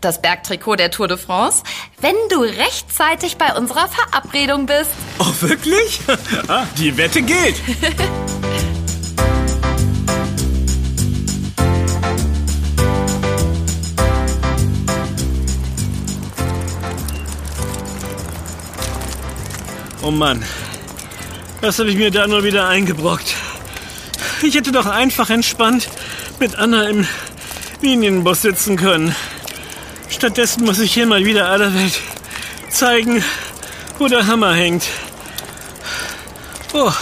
das 0.00 0.22
Bergtrikot 0.22 0.76
der 0.76 0.90
Tour 0.90 1.06
de 1.06 1.18
France, 1.18 1.62
wenn 2.00 2.14
du 2.30 2.40
rechtzeitig 2.40 3.36
bei 3.36 3.54
unserer 3.54 3.88
Verabredung 3.88 4.66
bist. 4.66 4.90
Oh, 5.18 5.32
wirklich? 5.40 6.00
Ah, 6.48 6.66
Die 6.78 6.96
Wette 6.96 7.22
gilt. 7.22 7.56
Oh 20.02 20.10
Mann, 20.10 20.44
was 21.62 21.78
habe 21.78 21.88
ich 21.90 21.96
mir 21.96 22.10
da 22.10 22.26
nur 22.26 22.44
wieder 22.44 22.68
eingebrockt? 22.68 23.34
Ich 24.42 24.54
hätte 24.54 24.70
doch 24.72 24.84
einfach 24.86 25.30
entspannt 25.30 25.88
mit 26.40 26.56
Anna 26.56 26.88
im 26.88 27.06
Linienbus 27.80 28.42
sitzen 28.42 28.76
können. 28.76 29.14
Stattdessen 30.08 30.64
muss 30.64 30.78
ich 30.78 30.94
hier 30.94 31.06
mal 31.06 31.24
wieder 31.24 31.48
aller 31.48 31.74
Welt 31.74 32.00
zeigen, 32.68 33.22
wo 33.98 34.08
der 34.08 34.26
Hammer 34.26 34.54
hängt. 34.54 34.84
Oh, 36.72 36.92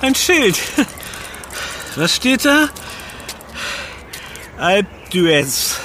ein 0.00 0.14
Schild. 0.14 0.58
Was 1.96 2.14
steht 2.14 2.44
da? 2.44 2.68
Alpe 4.58 4.88
d'Huez. 5.12 5.76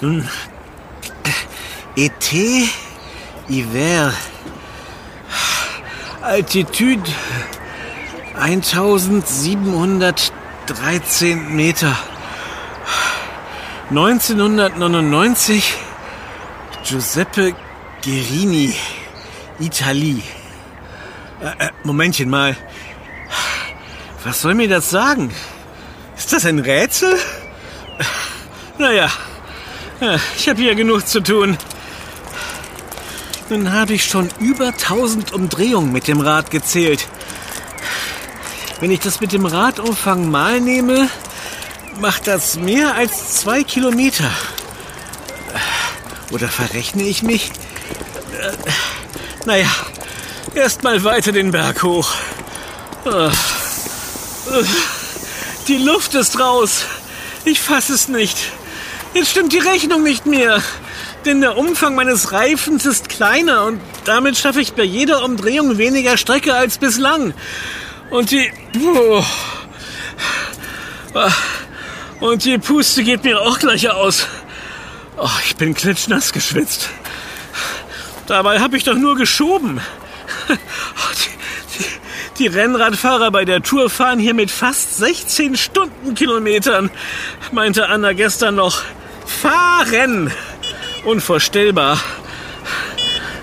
Hm. 0.00 0.28
Été, 1.96 2.68
Hiver. 3.48 4.12
Altitude 6.22 7.10
1713 10.70 11.56
Meter. 11.56 11.96
1999 13.90 15.74
Giuseppe 16.84 17.54
Guerini, 18.04 18.74
Italie. 19.58 20.22
Äh, 21.40 21.66
äh, 21.66 21.70
Momentchen 21.82 22.30
mal. 22.30 22.56
Was 24.22 24.42
soll 24.42 24.54
mir 24.54 24.68
das 24.68 24.90
sagen? 24.90 25.32
Ist 26.16 26.32
das 26.32 26.46
ein 26.46 26.60
Rätsel? 26.60 27.18
Naja, 28.78 29.10
ja, 30.00 30.16
ich 30.36 30.48
habe 30.48 30.62
hier 30.62 30.74
genug 30.74 31.06
zu 31.06 31.20
tun. 31.20 31.58
Nun 33.48 33.72
habe 33.72 33.94
ich 33.94 34.04
schon 34.04 34.30
über 34.38 34.68
1000 34.68 35.32
Umdrehungen 35.32 35.92
mit 35.92 36.06
dem 36.06 36.20
Rad 36.20 36.50
gezählt. 36.50 37.08
Wenn 38.80 38.90
ich 38.90 39.00
das 39.00 39.20
mit 39.20 39.32
dem 39.32 39.44
Radumfang 39.44 40.30
mal 40.30 40.60
nehme, 40.60 41.08
macht 42.00 42.26
das 42.26 42.56
mehr 42.56 42.94
als 42.94 43.36
zwei 43.36 43.62
Kilometer. 43.62 44.30
Oder 46.30 46.48
verrechne 46.48 47.02
ich 47.02 47.22
mich? 47.22 47.50
Äh, 48.40 48.52
Naja, 49.44 49.68
erst 50.54 50.82
mal 50.82 51.02
weiter 51.04 51.32
den 51.32 51.50
Berg 51.50 51.82
hoch. 51.82 52.10
Äh, 53.04 53.26
äh, 53.26 53.30
Die 55.68 55.78
Luft 55.78 56.14
ist 56.14 56.38
raus. 56.38 56.84
Ich 57.44 57.60
fasse 57.60 57.94
es 57.94 58.08
nicht. 58.08 58.36
Jetzt 59.12 59.30
stimmt 59.30 59.52
die 59.52 59.58
Rechnung 59.58 60.02
nicht 60.02 60.24
mehr. 60.26 60.62
Denn 61.26 61.42
der 61.42 61.58
Umfang 61.58 61.94
meines 61.94 62.32
Reifens 62.32 62.86
ist 62.86 63.10
kleiner 63.10 63.64
und 63.66 63.80
damit 64.04 64.38
schaffe 64.38 64.62
ich 64.62 64.72
bei 64.72 64.84
jeder 64.84 65.22
Umdrehung 65.22 65.76
weniger 65.76 66.16
Strecke 66.16 66.54
als 66.54 66.78
bislang. 66.78 67.34
Und 68.10 68.30
die... 68.30 68.50
Oh. 68.78 69.24
Und 72.20 72.44
die 72.44 72.58
Puste 72.58 73.02
geht 73.02 73.24
mir 73.24 73.40
auch 73.40 73.58
gleich 73.58 73.88
aus. 73.90 74.26
Oh, 75.16 75.28
ich 75.44 75.56
bin 75.56 75.74
klitschnass 75.74 76.32
geschwitzt. 76.32 76.90
Dabei 78.26 78.60
habe 78.60 78.76
ich 78.76 78.84
doch 78.84 78.94
nur 78.94 79.16
geschoben. 79.16 79.80
Die, 80.48 81.78
die, 81.78 81.84
die 82.38 82.46
Rennradfahrer 82.46 83.30
bei 83.30 83.44
der 83.44 83.62
Tour 83.62 83.90
fahren 83.90 84.18
hier 84.18 84.34
mit 84.34 84.50
fast 84.50 84.96
16 84.96 85.56
Stundenkilometern, 85.56 86.90
meinte 87.52 87.88
Anna 87.88 88.12
gestern 88.12 88.56
noch. 88.56 88.82
Fahren! 89.26 90.32
Unvorstellbar. 91.04 91.98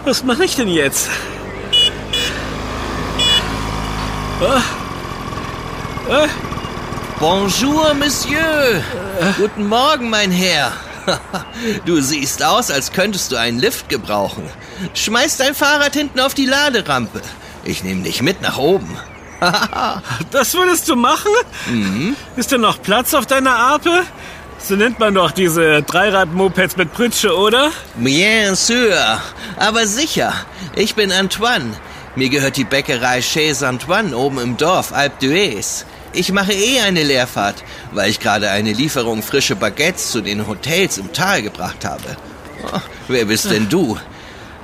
Was 0.06 0.24
mache 0.24 0.46
ich 0.46 0.56
denn 0.56 0.70
jetzt? 0.70 1.10
Äh? 1.10 1.88
Äh? 1.88 1.92
Bonjour, 7.20 7.94
Monsieur. 7.96 8.84
Guten 9.38 9.68
Morgen, 9.68 10.10
mein 10.10 10.32
Herr. 10.32 10.72
Du 11.86 12.02
siehst 12.02 12.44
aus, 12.44 12.70
als 12.70 12.92
könntest 12.92 13.32
du 13.32 13.38
einen 13.38 13.60
Lift 13.60 13.90
gebrauchen. 13.90 14.44
Schmeiß 14.94 15.38
dein 15.38 15.56
Fahrrad 15.56 15.94
hinten 15.94 16.20
auf 16.20 16.34
die 16.34 16.46
Laderampe. 16.46 17.22
Ich 17.64 17.84
nehme 17.84 18.04
dich 18.04 18.22
mit 18.22 18.42
nach 18.42 18.58
oben. 18.58 18.98
Das 20.32 20.54
würdest 20.54 20.90
du 20.90 20.96
machen? 20.96 21.32
Ist 22.36 22.52
denn 22.52 22.62
noch 22.62 22.82
Platz 22.82 23.14
auf 23.14 23.26
deiner 23.26 23.56
Ape? 23.56 24.04
So 24.60 24.76
nennt 24.76 25.00
man 25.00 25.14
doch 25.14 25.32
diese 25.32 25.82
Dreirad-Mopeds 25.84 26.76
mit 26.78 26.92
Pritsche, 26.94 27.36
oder? 27.36 27.72
Bien 27.96 28.56
sûr. 28.56 28.98
Aber 29.58 29.86
sicher. 29.88 30.34
Ich 30.76 30.96
bin 30.96 31.12
Antoine. 31.12 31.74
Mir 32.18 32.30
gehört 32.30 32.58
die 32.58 32.64
Bäckerei 32.64 33.22
Chez 33.22 33.62
Antoine 33.62 34.18
oben 34.18 34.40
im 34.40 34.58
Dorf, 34.58 34.92
Alpe 34.92 35.28
d'Huez. 35.28 35.86
Ich 36.14 36.32
mache 36.32 36.52
eh 36.52 36.80
eine 36.80 37.04
Leerfahrt, 37.04 37.64
weil 37.92 38.10
ich 38.10 38.20
gerade 38.20 38.50
eine 38.50 38.74
Lieferung 38.74 39.22
frische 39.22 39.56
Baguettes 39.56 40.14
zu 40.14 40.22
den 40.22 40.48
Hotels 40.48 40.98
im 40.98 41.14
Tal 41.14 41.44
gebracht 41.44 41.86
habe. 41.86 42.18
Oh, 42.74 42.80
wer 43.08 43.26
bist 43.26 43.52
denn 43.52 43.70
du? 43.70 44.00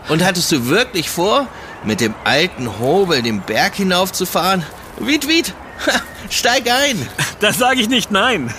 Und 0.09 0.25
hattest 0.25 0.51
du 0.51 0.65
wirklich 0.65 1.11
vor, 1.11 1.45
mit 1.83 2.01
dem 2.01 2.15
alten 2.23 2.79
Hobel 2.79 3.21
den 3.21 3.41
Berg 3.41 3.75
hinaufzufahren? 3.75 4.65
Wied, 4.97 5.27
ha, 5.27 5.62
steig 6.29 6.69
ein. 6.69 7.07
Da 7.39 7.53
sage 7.53 7.81
ich 7.81 7.89
nicht 7.89 8.11
nein. 8.11 8.53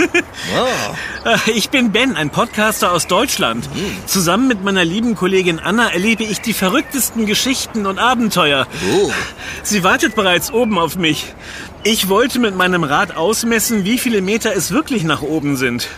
Oh. 0.57 0.95
Ich 1.47 1.71
bin 1.71 1.91
Ben, 1.91 2.17
ein 2.17 2.29
Podcaster 2.29 2.93
aus 2.93 3.07
Deutschland. 3.07 3.67
Zusammen 4.05 4.47
mit 4.47 4.63
meiner 4.63 4.85
lieben 4.85 5.15
Kollegin 5.15 5.59
Anna 5.59 5.89
erlebe 5.89 6.23
ich 6.23 6.43
die 6.43 6.53
verrücktesten 6.53 7.25
Geschichten 7.25 7.87
und 7.87 7.99
Abenteuer. 7.99 8.67
Oh. 8.93 9.11
Sie 9.63 9.83
wartet 9.85 10.15
bereits 10.15 10.53
oben 10.53 10.79
auf 10.79 10.97
mich. 10.97 11.33
Ich 11.83 12.09
wollte 12.09 12.39
mit 12.39 12.57
meinem 12.57 12.85
Rad 12.85 13.17
ausmessen, 13.17 13.85
wie 13.85 13.99
viele 13.99 14.23
Meter 14.23 14.55
es 14.55 14.71
wirklich 14.71 15.05
nach 15.05 15.23
oben 15.23 15.57
sind. 15.57 15.89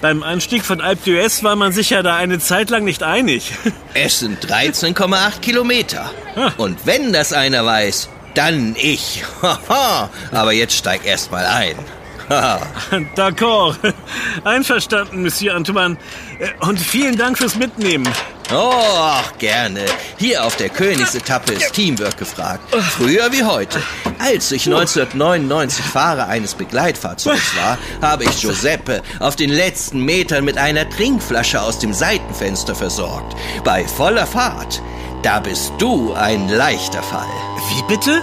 Beim 0.00 0.22
Anstieg 0.22 0.64
von 0.64 0.80
Alpe 0.80 1.10
d'Huez 1.10 1.42
war 1.42 1.56
man 1.56 1.72
sich 1.72 1.90
ja 1.90 2.02
da 2.02 2.16
eine 2.16 2.38
Zeit 2.38 2.70
lang 2.70 2.84
nicht 2.84 3.02
einig. 3.02 3.52
Es 3.94 4.20
sind 4.20 4.44
13,8 4.46 5.40
Kilometer. 5.40 6.10
Ah. 6.36 6.52
Und 6.56 6.78
wenn 6.84 7.12
das 7.12 7.32
einer 7.32 7.64
weiß, 7.64 8.08
dann 8.38 8.76
ich. 8.78 9.24
Aber 10.30 10.52
jetzt 10.52 10.74
steig 10.74 11.04
erst 11.04 11.32
mal 11.32 11.44
ein. 11.44 11.74
D'accord. 13.16 13.76
Einverstanden, 14.44 15.22
Monsieur 15.22 15.56
Antoine. 15.56 15.96
Und 16.60 16.78
vielen 16.78 17.16
Dank 17.16 17.38
fürs 17.38 17.56
Mitnehmen. 17.56 18.06
oh, 18.52 19.16
gerne. 19.38 19.80
Hier 20.18 20.44
auf 20.44 20.54
der 20.56 20.68
Königsetappe 20.68 21.54
ist 21.54 21.72
Teamwork 21.72 22.16
gefragt. 22.16 22.62
Früher 22.96 23.32
wie 23.32 23.42
heute. 23.42 23.82
Als 24.18 24.52
ich 24.52 24.66
1999 24.66 25.84
Fahrer 25.84 26.28
eines 26.28 26.54
Begleitfahrzeugs 26.54 27.56
war, 27.56 27.78
habe 28.02 28.24
ich 28.24 28.40
Giuseppe 28.40 29.02
auf 29.20 29.34
den 29.34 29.50
letzten 29.50 30.04
Metern 30.04 30.44
mit 30.44 30.58
einer 30.58 30.88
Trinkflasche 30.88 31.60
aus 31.60 31.78
dem 31.78 31.92
Seitenfenster 31.92 32.74
versorgt. 32.74 33.36
Bei 33.64 33.84
voller 33.84 34.26
Fahrt. 34.26 34.80
Da 35.22 35.40
bist 35.40 35.72
du 35.78 36.12
ein 36.12 36.48
leichter 36.48 37.02
Fall. 37.02 37.26
Wie 37.70 37.82
bitte? 37.88 38.22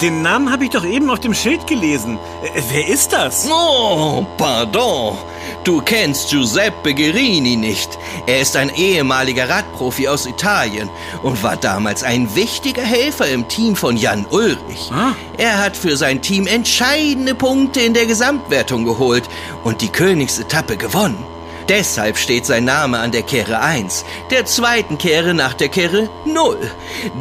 Den 0.00 0.22
Namen 0.22 0.50
habe 0.50 0.64
ich 0.64 0.70
doch 0.70 0.84
eben 0.84 1.10
auf 1.10 1.20
dem 1.20 1.34
Schild 1.34 1.66
gelesen. 1.66 2.18
Äh, 2.42 2.62
wer 2.70 2.88
ist 2.88 3.12
das? 3.12 3.48
Oh, 3.50 4.24
pardon. 4.36 5.16
Du 5.64 5.80
kennst 5.80 6.30
Giuseppe 6.30 6.94
Guerini 6.94 7.56
nicht. 7.56 7.98
Er 8.26 8.40
ist 8.40 8.56
ein 8.56 8.70
ehemaliger 8.74 9.48
Radprofi 9.48 10.08
aus 10.08 10.26
Italien 10.26 10.90
und 11.22 11.42
war 11.42 11.56
damals 11.56 12.02
ein 12.02 12.34
wichtiger 12.34 12.82
Helfer 12.82 13.28
im 13.28 13.46
Team 13.46 13.76
von 13.76 13.96
Jan 13.96 14.26
Ulrich. 14.30 14.90
Ah. 14.92 15.12
Er 15.38 15.58
hat 15.58 15.76
für 15.76 15.96
sein 15.96 16.20
Team 16.20 16.46
entscheidende 16.46 17.34
Punkte 17.34 17.80
in 17.80 17.94
der 17.94 18.06
Gesamtwertung 18.06 18.84
geholt 18.84 19.28
und 19.62 19.82
die 19.82 19.88
Königsetappe 19.88 20.76
gewonnen. 20.76 21.31
Deshalb 21.72 22.18
steht 22.18 22.44
sein 22.44 22.66
Name 22.66 22.98
an 22.98 23.12
der 23.12 23.22
Kehre 23.22 23.58
1, 23.58 24.04
der 24.30 24.44
zweiten 24.44 24.98
Kehre 24.98 25.32
nach 25.32 25.54
der 25.54 25.70
Kehre 25.70 26.10
0. 26.26 26.58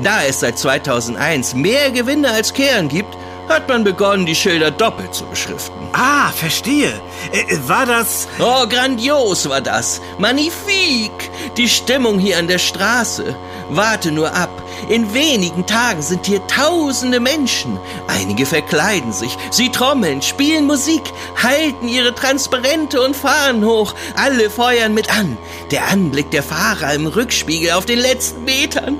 Da 0.03 0.25
es 0.25 0.41
seit 0.41 0.60
2001 0.60 1.55
mehr 1.55 1.89
Gewinne 1.91 2.29
als 2.29 2.53
Kehren 2.53 2.89
gibt, 2.89 3.15
hat 3.48 3.70
man 3.70 3.86
begonnen, 3.86 4.25
die 4.25 4.36
Schilder 4.36 4.70
doppelt 4.70 5.13
zu 5.13 5.25
beschriften. 5.25 5.88
Ah, 5.93 6.31
verstehe. 6.31 7.01
Äh, 7.31 7.46
war 7.65 7.86
das... 7.86 8.27
Oh, 8.39 8.67
grandios 8.67 9.48
war 9.48 9.62
das. 9.62 10.01
Magnifique. 10.17 11.29
Die 11.55 11.70
Stimmung 11.70 12.20
hier 12.20 12.38
an 12.38 12.50
der 12.50 12.60
Straße. 12.60 13.34
Warte 13.74 14.12
nur 14.12 14.34
ab. 14.34 14.50
In 14.90 15.13
wenigen 15.13 15.66
Tagen 15.66 16.01
sind 16.01 16.25
hier 16.25 16.46
tausende 16.48 17.22
Menschen. 17.22 17.80
Einige 18.08 18.46
verkleiden 18.46 19.13
sich. 19.13 19.38
Sie 19.50 19.70
trommeln, 19.70 20.22
spielen 20.22 20.66
Musik, 20.66 21.01
halten 21.42 21.88
ihre 21.88 22.13
Transparente 22.13 23.01
und 23.01 23.16
fahren 23.16 23.66
hoch. 23.66 23.94
Alle 24.18 24.50
feuern 24.50 24.94
mit 24.94 25.10
an. 25.10 25.38
Der 25.72 25.88
Anblick 25.88 26.32
der 26.32 26.44
Fahrer 26.44 26.94
im 26.94 27.08
Rückspiegel 27.08 27.72
auf 27.72 27.86
den 27.86 28.00
letzten 28.00 28.44
Metern. 28.44 28.98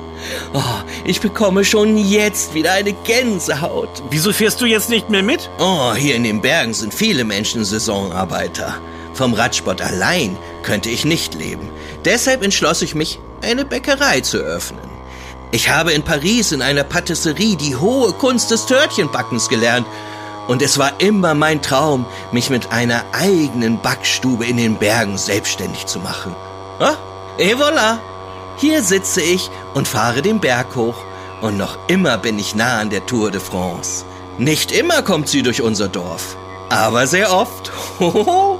Oh, 0.54 0.62
ich 1.04 1.20
bekomme 1.20 1.66
schon 1.66 1.98
jetzt 1.98 2.54
wieder 2.54 2.72
eine 2.72 2.94
Gänsehaut. 2.94 4.01
Wieso 4.10 4.32
fährst 4.32 4.62
du 4.62 4.66
jetzt 4.66 4.90
nicht 4.90 5.10
mehr 5.10 5.24
mit? 5.24 5.50
Oh, 5.60 5.94
hier 5.94 6.16
in 6.16 6.24
den 6.24 6.40
Bergen 6.40 6.74
sind 6.74 6.94
viele 6.94 7.25
Menschen 7.25 7.66
Saisonarbeiter. 7.66 8.78
Vom 9.13 9.34
Radsport 9.34 9.82
allein 9.82 10.38
könnte 10.63 10.90
ich 10.90 11.04
nicht 11.04 11.34
leben. 11.34 11.70
Deshalb 12.06 12.42
entschloss 12.42 12.82
ich 12.82 12.96
mich, 12.96 13.20
eine 13.43 13.65
Bäckerei 13.65 14.21
zu 14.21 14.38
öffnen. 14.38 14.89
Ich 15.51 15.69
habe 15.69 15.91
in 15.91 16.03
Paris 16.03 16.51
in 16.51 16.62
einer 16.62 16.83
Patisserie 16.83 17.57
die 17.57 17.75
hohe 17.75 18.13
Kunst 18.13 18.51
des 18.51 18.65
Törtchenbackens 18.65 19.50
gelernt. 19.50 19.86
Und 20.48 20.62
es 20.62 20.77
war 20.77 20.93
immer 21.00 21.33
mein 21.33 21.62
Traum, 21.62 22.05
mich 22.31 22.50
mit 22.50 22.71
einer 22.71 23.03
eigenen 23.12 23.81
Backstube 23.81 24.45
in 24.45 24.57
den 24.57 24.77
Bergen 24.77 25.17
selbstständig 25.17 25.86
zu 25.86 26.00
machen. 26.00 26.36
Ah, 26.79 26.95
et 27.38 27.55
voilà! 27.57 28.00
Hier 28.57 28.81
sitze 28.81 29.21
ich 29.21 29.50
und 29.74 29.88
fahre 29.88 30.21
den 30.21 30.39
Berg 30.39 30.75
hoch. 30.75 30.95
Und 31.41 31.57
noch 31.57 31.77
immer 31.88 32.17
bin 32.17 32.39
ich 32.39 32.55
nah 32.55 32.79
an 32.79 32.89
der 32.89 33.05
Tour 33.05 33.31
de 33.31 33.41
France. 33.41 34.05
Nicht 34.38 34.71
immer 34.71 35.01
kommt 35.01 35.27
sie 35.27 35.43
durch 35.43 35.62
unser 35.62 35.88
Dorf, 35.88 36.38
aber 36.69 37.07
sehr 37.07 37.33
oft. 37.33 37.71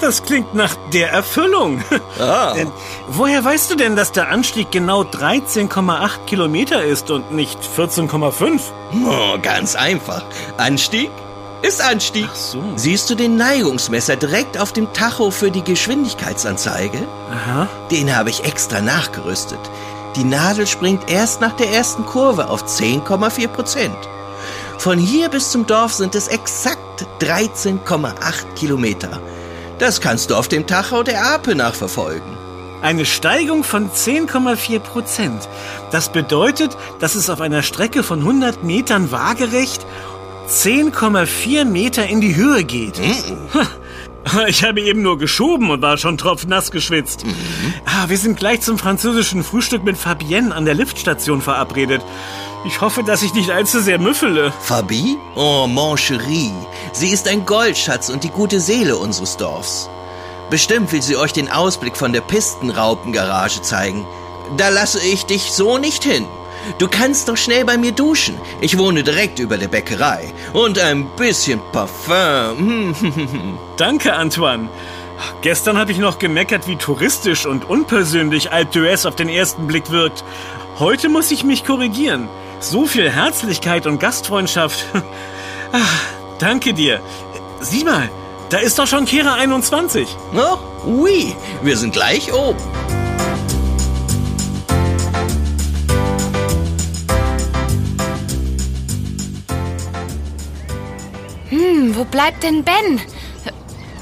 Das 0.00 0.22
klingt 0.22 0.54
nach 0.54 0.74
der 0.92 1.12
Erfüllung. 1.12 1.82
Ah. 2.20 2.52
Denn 2.56 2.70
woher 3.08 3.44
weißt 3.44 3.70
du 3.70 3.76
denn, 3.76 3.94
dass 3.94 4.10
der 4.12 4.28
Anstieg 4.28 4.72
genau 4.72 5.02
13,8 5.02 6.24
Kilometer 6.26 6.82
ist 6.82 7.10
und 7.10 7.32
nicht 7.32 7.58
14,5? 7.76 8.60
Oh, 9.06 9.38
ganz 9.40 9.76
einfach. 9.76 10.24
Anstieg 10.56 11.10
ist 11.62 11.80
Anstieg. 11.80 12.28
Ach 12.30 12.34
so. 12.34 12.62
Siehst 12.76 13.08
du 13.10 13.14
den 13.14 13.36
Neigungsmesser 13.36 14.16
direkt 14.16 14.58
auf 14.58 14.72
dem 14.72 14.92
Tacho 14.92 15.30
für 15.30 15.50
die 15.50 15.62
Geschwindigkeitsanzeige? 15.62 17.06
Aha. 17.30 17.68
Den 17.90 18.16
habe 18.16 18.30
ich 18.30 18.44
extra 18.44 18.80
nachgerüstet. 18.80 19.60
Die 20.16 20.24
Nadel 20.24 20.66
springt 20.66 21.10
erst 21.10 21.40
nach 21.40 21.52
der 21.52 21.70
ersten 21.70 22.04
Kurve 22.06 22.48
auf 22.48 22.64
10,4 22.64 23.48
Prozent. 23.48 23.96
Von 24.78 24.98
hier 24.98 25.28
bis 25.28 25.50
zum 25.50 25.66
Dorf 25.66 25.92
sind 25.92 26.14
es 26.14 26.28
exakt 26.28 27.06
13,8 27.20 28.54
Kilometer. 28.54 29.20
Das 29.78 30.00
kannst 30.00 30.30
du 30.30 30.34
auf 30.34 30.48
dem 30.48 30.66
Tacho 30.66 31.02
der 31.04 31.24
Ape 31.24 31.54
nachverfolgen. 31.54 32.36
Eine 32.82 33.04
Steigung 33.04 33.64
von 33.64 33.90
10,4 33.90 34.78
Prozent. 34.80 35.48
Das 35.90 36.10
bedeutet, 36.10 36.76
dass 37.00 37.14
es 37.14 37.30
auf 37.30 37.40
einer 37.40 37.62
Strecke 37.62 38.02
von 38.02 38.20
100 38.20 38.64
Metern 38.64 39.10
waagerecht 39.10 39.86
10,4 40.48 41.64
Meter 41.64 42.06
in 42.06 42.20
die 42.20 42.34
Höhe 42.34 42.64
geht. 42.64 43.00
Ich 44.46 44.62
habe 44.62 44.80
eben 44.82 45.00
nur 45.00 45.16
geschoben 45.16 45.70
und 45.70 45.80
war 45.80 45.96
schon 45.96 46.18
tropfnass 46.18 46.70
geschwitzt. 46.70 47.24
Ah, 47.86 48.08
wir 48.08 48.18
sind 48.18 48.38
gleich 48.38 48.60
zum 48.60 48.76
französischen 48.76 49.42
Frühstück 49.42 49.84
mit 49.84 49.96
Fabienne 49.96 50.54
an 50.54 50.66
der 50.66 50.74
Liftstation 50.74 51.40
verabredet. 51.40 52.02
Ich 52.64 52.80
hoffe, 52.80 53.04
dass 53.04 53.22
ich 53.22 53.34
nicht 53.34 53.50
allzu 53.50 53.80
sehr 53.80 53.98
müffele. 53.98 54.52
Fabi? 54.60 55.16
Oh, 55.36 55.66
mon 55.68 55.96
chéri. 55.96 56.52
Sie 56.92 57.08
ist 57.08 57.28
ein 57.28 57.46
Goldschatz 57.46 58.08
und 58.08 58.24
die 58.24 58.30
gute 58.30 58.60
Seele 58.60 58.96
unseres 58.96 59.36
Dorfs. 59.36 59.88
Bestimmt 60.50 60.90
will 60.92 61.02
sie 61.02 61.16
euch 61.16 61.32
den 61.32 61.50
Ausblick 61.50 61.96
von 61.96 62.12
der 62.12 62.20
Pistenraupengarage 62.22 63.62
zeigen. 63.62 64.06
Da 64.56 64.70
lasse 64.70 64.98
ich 65.00 65.24
dich 65.26 65.52
so 65.52 65.78
nicht 65.78 66.04
hin. 66.04 66.26
Du 66.78 66.88
kannst 66.88 67.28
doch 67.28 67.36
schnell 67.36 67.64
bei 67.64 67.78
mir 67.78 67.92
duschen. 67.92 68.38
Ich 68.60 68.76
wohne 68.76 69.04
direkt 69.04 69.38
über 69.38 69.56
der 69.56 69.68
Bäckerei. 69.68 70.32
Und 70.52 70.78
ein 70.78 71.06
bisschen 71.16 71.60
Parfum. 71.72 72.94
Danke, 73.76 74.14
Antoine. 74.14 74.68
Gestern 75.42 75.78
habe 75.78 75.92
ich 75.92 75.98
noch 75.98 76.18
gemeckert, 76.18 76.66
wie 76.66 76.76
touristisch 76.76 77.46
und 77.46 77.68
unpersönlich 77.68 78.52
Alpe 78.52 78.80
d'Huez 78.80 79.06
auf 79.06 79.16
den 79.16 79.28
ersten 79.28 79.66
Blick 79.66 79.90
wirkt. 79.90 80.24
Heute 80.78 81.08
muss 81.08 81.30
ich 81.30 81.44
mich 81.44 81.64
korrigieren. 81.64 82.28
So 82.60 82.86
viel 82.86 83.10
Herzlichkeit 83.10 83.86
und 83.86 83.98
Gastfreundschaft. 84.00 84.84
Ah, 85.70 85.80
danke 86.38 86.72
dir. 86.72 87.02
Sieh 87.60 87.84
mal, 87.84 88.08
da 88.48 88.56
ist 88.56 88.78
doch 88.78 88.86
schon 88.86 89.04
Kehre 89.04 89.34
21. 89.34 90.08
Oh, 90.34 90.56
oui. 90.86 91.36
Wir 91.62 91.76
sind 91.76 91.92
gleich 91.92 92.32
oben. 92.32 92.58
Hm, 101.50 101.94
wo 101.94 102.04
bleibt 102.04 102.42
denn 102.42 102.64
Ben? 102.64 102.98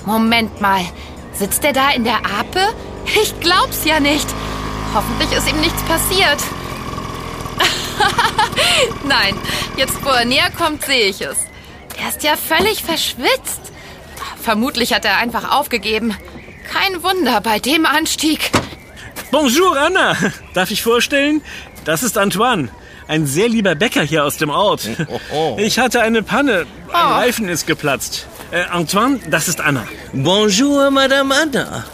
Moment 0.05 0.61
mal. 0.61 0.83
Sitzt 1.33 1.65
er 1.65 1.73
da 1.73 1.91
in 1.91 2.05
der 2.05 2.19
Ape? 2.19 2.61
Ich 3.21 3.39
glaub's 3.41 3.85
ja 3.85 3.99
nicht. 3.99 4.29
Hoffentlich 4.95 5.33
ist 5.37 5.51
ihm 5.51 5.61
nichts 5.61 5.83
passiert. 5.83 6.39
Nein, 9.05 9.35
jetzt 9.77 10.05
wo 10.05 10.11
er 10.11 10.25
näher 10.25 10.51
kommt, 10.57 10.85
sehe 10.85 11.07
ich 11.07 11.21
es. 11.21 11.37
Er 12.01 12.09
ist 12.11 12.23
ja 12.23 12.35
völlig 12.37 12.83
verschwitzt. 12.83 13.73
Vermutlich 14.43 14.93
hat 14.95 15.05
er 15.05 15.17
einfach 15.19 15.51
aufgegeben. 15.51 16.17
Kein 16.71 17.03
Wunder 17.03 17.41
bei 17.41 17.59
dem 17.59 17.87
Anstieg. 17.87 18.51
Bonjour, 19.31 19.77
Anna. 19.79 20.17
Darf 20.55 20.71
ich 20.71 20.83
vorstellen? 20.83 21.43
Das 21.85 22.03
ist 22.03 22.19
Antoine. 22.19 22.69
Ein 23.09 23.27
sehr 23.27 23.49
lieber 23.49 23.75
Bäcker 23.77 24.03
hier 24.03 24.25
aus 24.25 24.37
dem 24.37 24.51
Ort. 24.51 24.89
Ich 25.59 25.79
hatte 25.79 26.03
eine 26.03 26.23
Panne. 26.23 26.67
Ein 26.93 27.07
Oh. 27.07 27.15
Reifen 27.15 27.49
ist 27.49 27.67
geplatzt. 27.67 28.27
Äh, 28.51 28.65
Antoine, 28.65 29.19
das 29.29 29.49
ist 29.49 29.61
Anna. 29.61 29.87
Bonjour, 30.13 30.91
Madame 30.91 31.35
Anna. 31.35 31.85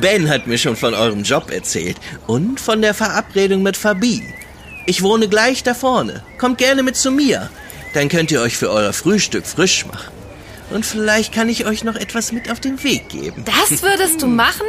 Ben 0.00 0.28
hat 0.28 0.46
mir 0.46 0.58
schon 0.58 0.76
von 0.76 0.94
eurem 0.94 1.22
Job 1.22 1.50
erzählt 1.50 1.96
und 2.26 2.60
von 2.60 2.82
der 2.82 2.94
Verabredung 2.94 3.62
mit 3.62 3.76
Fabi. 3.76 4.22
Ich 4.86 5.02
wohne 5.02 5.28
gleich 5.28 5.62
da 5.62 5.74
vorne. 5.74 6.22
Kommt 6.38 6.58
gerne 6.58 6.82
mit 6.82 6.96
zu 6.96 7.10
mir. 7.10 7.50
Dann 7.94 8.08
könnt 8.08 8.30
ihr 8.30 8.40
euch 8.40 8.56
für 8.56 8.70
euer 8.70 8.92
Frühstück 8.92 9.46
frisch 9.46 9.86
machen. 9.86 10.12
Und 10.70 10.86
vielleicht 10.86 11.34
kann 11.34 11.48
ich 11.50 11.66
euch 11.66 11.84
noch 11.84 11.96
etwas 11.96 12.32
mit 12.32 12.50
auf 12.50 12.58
den 12.58 12.82
Weg 12.82 13.10
geben. 13.10 13.44
Das 13.44 13.82
würdest 13.82 14.22
du 14.22 14.26
machen? 14.26 14.66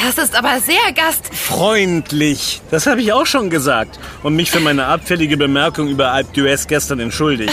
Das 0.00 0.22
ist 0.24 0.36
aber 0.36 0.60
sehr 0.60 0.92
gast... 0.94 1.34
Freundlich. 1.34 2.62
Das 2.70 2.86
habe 2.86 3.00
ich 3.00 3.12
auch 3.12 3.26
schon 3.26 3.50
gesagt. 3.50 3.98
Und 4.22 4.36
mich 4.36 4.52
für 4.52 4.60
meine 4.60 4.86
abfällige 4.86 5.36
Bemerkung 5.36 5.88
über 5.88 6.14
d'Huez 6.14 6.68
gestern 6.68 7.00
entschuldigt. 7.00 7.52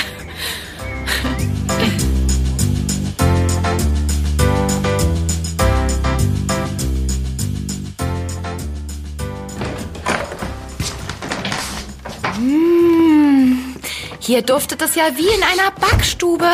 Hier 14.19 14.41
duftet 14.41 14.82
es 14.82 14.95
ja 14.95 15.15
wie 15.15 15.27
in 15.27 15.43
einer 15.43 15.71
Backstube. 15.71 16.49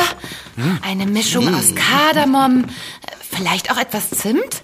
Eine 0.82 1.06
Mischung 1.06 1.54
aus 1.54 1.74
Kardamom, 1.76 2.66
vielleicht 3.30 3.72
auch 3.72 3.78
etwas 3.78 4.10
Zimt? 4.12 4.62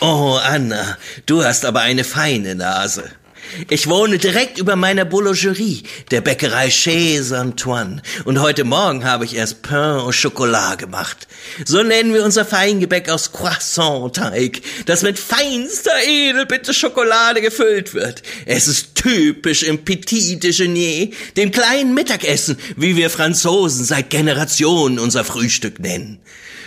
Oh, 0.00 0.38
Anna, 0.42 0.98
du 1.24 1.42
hast 1.42 1.64
aber 1.64 1.80
eine 1.80 2.04
feine 2.04 2.54
Nase. 2.54 3.10
Ich 3.68 3.88
wohne 3.88 4.18
direkt 4.18 4.58
über 4.58 4.76
meiner 4.76 5.04
Boulangerie, 5.04 5.82
der 6.10 6.20
Bäckerei 6.20 6.70
Chez 6.70 7.32
Antoine. 7.32 8.02
Und 8.24 8.40
heute 8.40 8.64
Morgen 8.64 9.04
habe 9.04 9.24
ich 9.24 9.36
erst 9.36 9.62
Pain 9.62 10.00
au 10.00 10.10
Chocolat 10.10 10.78
gemacht. 10.78 11.26
So 11.64 11.82
nennen 11.82 12.12
wir 12.12 12.24
unser 12.24 12.44
Feingebäck 12.44 13.08
aus 13.08 13.32
Croissant-Teig, 13.32 14.60
das 14.86 15.02
mit 15.02 15.18
feinster 15.18 16.02
Edelbitte 16.06 16.74
Schokolade 16.74 17.40
gefüllt 17.40 17.94
wird. 17.94 18.22
Es 18.44 18.68
ist 18.68 18.94
typisch 18.94 19.62
im 19.62 19.84
Petit 19.84 20.42
Déjeuner, 20.42 21.10
dem 21.36 21.50
kleinen 21.50 21.94
Mittagessen, 21.94 22.58
wie 22.76 22.96
wir 22.96 23.10
Franzosen 23.10 23.84
seit 23.84 24.10
Generationen 24.10 24.98
unser 24.98 25.24
Frühstück 25.24 25.80
nennen. 25.80 26.20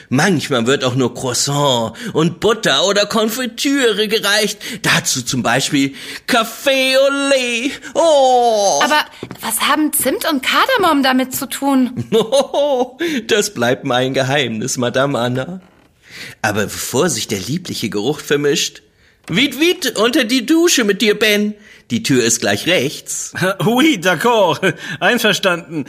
Manchmal 0.09 0.65
wird 0.65 0.83
auch 0.83 0.95
nur 0.95 1.13
Croissant 1.13 1.93
und 2.13 2.39
Butter 2.39 2.87
oder 2.87 3.05
Konfitüre 3.05 4.07
gereicht. 4.07 4.59
Dazu 4.81 5.21
zum 5.21 5.43
Beispiel 5.43 5.93
Café 6.27 6.97
au 6.97 7.29
lait. 7.29 7.79
Oh! 7.93 8.79
Aber 8.83 9.05
was 9.41 9.61
haben 9.61 9.93
Zimt 9.93 10.27
und 10.27 10.41
Kardamom 10.41 11.03
damit 11.03 11.35
zu 11.35 11.47
tun? 11.47 12.05
Oh, 12.11 12.97
das 13.27 13.53
bleibt 13.53 13.85
mein 13.85 14.15
Geheimnis, 14.15 14.77
Madame 14.77 15.17
Anna. 15.17 15.61
Aber 16.41 16.63
bevor 16.63 17.09
sich 17.09 17.27
der 17.27 17.39
liebliche 17.39 17.89
Geruch 17.89 18.19
vermischt, 18.19 18.81
Wied, 19.31 19.59
wied, 19.59 19.95
unter 19.99 20.23
die 20.23 20.47
Dusche 20.47 20.83
mit 20.83 21.03
dir, 21.03 21.17
Ben. 21.17 21.53
Die 21.91 22.01
Tür 22.01 22.23
ist 22.23 22.41
gleich 22.41 22.65
rechts. 22.65 23.33
Oui, 23.65 23.99
d'accord. 24.01 24.73
Einverstanden. 24.99 25.85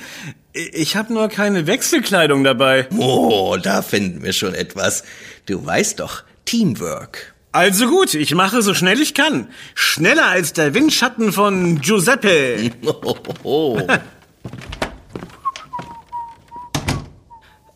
Ich 0.52 0.96
habe 0.96 1.12
nur 1.12 1.28
keine 1.28 1.66
Wechselkleidung 1.66 2.42
dabei. 2.42 2.88
Oh, 2.98 3.56
da 3.62 3.82
finden 3.82 4.22
wir 4.22 4.32
schon 4.32 4.54
etwas. 4.54 5.04
Du 5.46 5.64
weißt 5.64 6.00
doch, 6.00 6.24
Teamwork. 6.44 7.34
Also 7.52 7.86
gut, 7.86 8.14
ich 8.14 8.34
mache 8.34 8.62
so 8.62 8.74
schnell 8.74 9.00
ich 9.00 9.14
kann. 9.14 9.48
Schneller 9.74 10.26
als 10.26 10.52
der 10.52 10.74
Windschatten 10.74 11.32
von 11.32 11.80
Giuseppe. 11.80 12.70
Oh, 12.82 13.16
oh. 13.42 13.80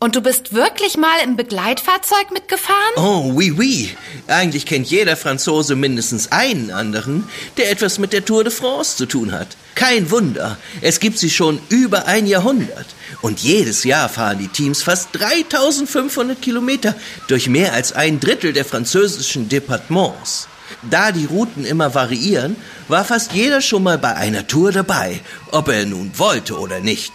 Und 0.05 0.15
du 0.15 0.21
bist 0.21 0.53
wirklich 0.53 0.97
mal 0.97 1.17
im 1.23 1.35
Begleitfahrzeug 1.35 2.29
mitgefahren? 2.31 2.93
Oh, 2.95 3.31
oui, 3.33 3.51
oui. 3.57 3.89
Eigentlich 4.27 4.67
kennt 4.67 4.85
jeder 4.85 5.17
Franzose 5.17 5.75
mindestens 5.75 6.31
einen 6.31 6.69
anderen, 6.69 7.27
der 7.57 7.71
etwas 7.71 7.97
mit 7.97 8.13
der 8.13 8.23
Tour 8.23 8.43
de 8.43 8.53
France 8.53 8.97
zu 8.97 9.07
tun 9.07 9.31
hat. 9.31 9.57
Kein 9.73 10.11
Wunder, 10.11 10.59
es 10.81 10.99
gibt 10.99 11.17
sie 11.17 11.31
schon 11.31 11.59
über 11.69 12.05
ein 12.05 12.27
Jahrhundert. 12.27 12.85
Und 13.23 13.39
jedes 13.39 13.83
Jahr 13.83 14.07
fahren 14.07 14.37
die 14.37 14.47
Teams 14.47 14.83
fast 14.83 15.09
3500 15.13 16.39
Kilometer 16.39 16.93
durch 17.27 17.49
mehr 17.49 17.73
als 17.73 17.91
ein 17.91 18.19
Drittel 18.19 18.53
der 18.53 18.63
französischen 18.63 19.49
Departements. 19.49 20.47
Da 20.83 21.11
die 21.13 21.25
Routen 21.25 21.65
immer 21.65 21.95
variieren, 21.95 22.57
war 22.89 23.05
fast 23.05 23.33
jeder 23.33 23.59
schon 23.59 23.81
mal 23.81 23.97
bei 23.97 24.13
einer 24.13 24.45
Tour 24.45 24.71
dabei, 24.71 25.19
ob 25.49 25.67
er 25.67 25.87
nun 25.87 26.11
wollte 26.15 26.59
oder 26.59 26.79
nicht. 26.79 27.11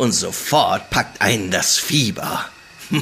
Und 0.00 0.12
sofort 0.12 0.88
packt 0.88 1.20
einen 1.20 1.50
das 1.50 1.76
Fieber. 1.76 2.46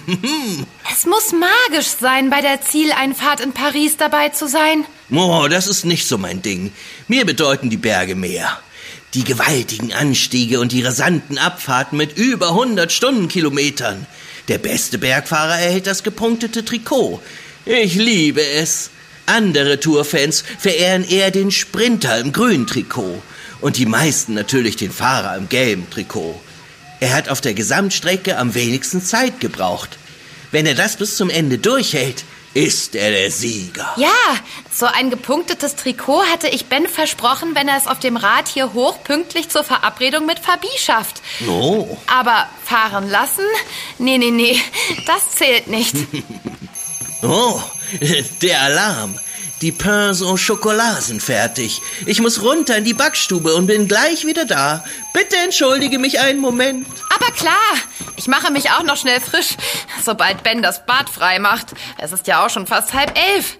Es 0.93 1.07
muss 1.07 1.31
magisch 1.31 1.87
sein, 1.87 2.29
bei 2.29 2.41
der 2.41 2.61
Zieleinfahrt 2.61 3.39
in 3.39 3.53
Paris 3.53 3.97
dabei 3.97 4.31
zu 4.31 4.49
sein. 4.49 4.85
Oh, 5.13 5.47
das 5.49 5.69
ist 5.69 5.85
nicht 5.85 6.09
so 6.09 6.19
mein 6.19 6.43
Ding. 6.43 6.73
Mir 7.07 7.25
bedeuten 7.25 7.71
die 7.71 7.77
Berge 7.77 8.17
mehr. 8.17 8.59
Die 9.15 9.23
gewaltigen 9.23 9.93
Anstiege 9.93 10.59
und 10.59 10.73
die 10.73 10.83
rasanten 10.83 11.39
Abfahrten 11.39 11.97
mit 11.97 12.19
über 12.19 12.49
100 12.49 12.91
Stundenkilometern. 12.91 14.05
Der 14.49 14.59
beste 14.59 14.99
Bergfahrer 14.99 15.57
erhält 15.57 15.87
das 15.87 16.03
gepunktete 16.03 16.65
Trikot. 16.65 17.23
Ich 17.65 17.95
liebe 17.95 18.45
es. 18.45 18.91
Andere 19.27 19.79
Tourfans 19.79 20.43
verehren 20.59 21.09
eher 21.09 21.31
den 21.31 21.53
Sprinter 21.53 22.19
im 22.19 22.33
grünen 22.33 22.67
Trikot. 22.67 23.23
Und 23.61 23.77
die 23.77 23.87
meisten 23.87 24.35
natürlich 24.35 24.75
den 24.75 24.91
Fahrer 24.91 25.37
im 25.37 25.49
gelben 25.49 25.89
Trikot. 25.91 26.41
Er 27.01 27.15
hat 27.15 27.29
auf 27.29 27.41
der 27.41 27.55
Gesamtstrecke 27.55 28.37
am 28.37 28.55
wenigsten 28.55 29.03
Zeit 29.03 29.41
gebraucht. 29.41 29.99
Wenn 30.51 30.67
er 30.67 30.75
das 30.75 30.97
bis 30.97 31.17
zum 31.17 31.31
Ende 31.31 31.59
durchhält, 31.59 32.25
ist 32.55 32.97
er 32.97 33.11
der 33.11 33.31
Sieger. 33.31 33.93
Ja, 33.97 34.09
so 34.73 34.87
ein 34.87 35.11
gepunktetes 35.11 35.77
Trikot 35.77 36.23
hatte 36.33 36.49
ich 36.49 36.67
Ben 36.67 36.89
versprochen, 36.89 37.55
wenn 37.55 37.69
er 37.69 37.77
es 37.77 37.87
auf 37.87 37.99
dem 37.99 38.17
Rad 38.17 38.49
hier 38.49 38.73
hoch 38.73 39.03
pünktlich 39.05 39.49
zur 39.49 39.63
Verabredung 39.63 40.27
mit 40.27 40.39
Fabi 40.39 40.69
schafft. 40.77 41.23
Oh. 41.47 41.97
Aber 42.07 42.49
fahren 42.65 43.09
lassen? 43.11 43.45
Nee, 43.99 44.19
nee, 44.19 44.31
nee, 44.31 44.61
das 45.07 45.37
zählt 45.37 45.69
nicht. 45.69 45.95
Oh, 47.21 47.61
der 48.43 48.63
Alarm. 48.63 49.19
Die 49.61 49.73
Pains 49.73 50.23
au 50.23 50.37
Chocolat 50.37 51.03
sind 51.03 51.21
fertig. 51.23 51.81
Ich 52.07 52.21
muss 52.21 52.43
runter 52.43 52.77
in 52.77 52.85
die 52.85 52.95
Backstube 52.95 53.55
und 53.57 53.67
bin 53.67 53.89
gleich 53.89 54.25
wieder 54.25 54.45
da. 54.45 54.85
Bitte 55.13 55.37
entschuldige 55.37 55.99
mich 55.99 56.21
einen 56.21 56.39
Moment. 56.41 56.87
Aber 57.15 57.33
klar, 57.33 57.75
ich 58.17 58.29
mache 58.29 58.53
mich 58.53 58.71
auch 58.71 58.85
noch 58.85 58.97
schnell 58.97 59.21
frisch, 59.21 59.57
sobald 60.05 60.45
Ben 60.45 60.63
das 60.63 60.87
Bad 60.87 61.11
frei 61.11 61.41
macht. 61.41 61.69
Es 61.99 62.13
ist 62.13 62.29
ja 62.29 62.45
auch 62.47 62.51
schon 62.51 62.69
fast 62.69 62.95
halb 62.95 63.19
elf. 63.19 63.59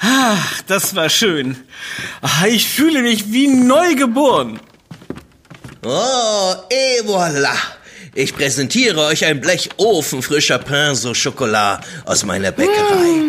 Ach, 0.00 0.62
das 0.68 0.94
war 0.94 1.08
schön. 1.08 1.56
Ah, 2.20 2.46
Ich 2.46 2.68
fühle 2.68 3.02
mich 3.02 3.32
wie 3.32 3.48
neu 3.48 3.94
geboren. 3.96 4.60
Oh, 5.84 6.54
et 6.70 7.04
voilà. 7.06 7.54
Ich 8.14 8.34
präsentiere 8.34 9.00
euch 9.06 9.24
ein 9.24 9.40
Blech 9.40 9.70
ofenfrischer 9.78 10.58
Pain 10.58 10.94
au 11.06 11.14
Chocolat 11.14 11.80
aus 12.04 12.24
meiner 12.24 12.52
Bäckerei. 12.52 13.22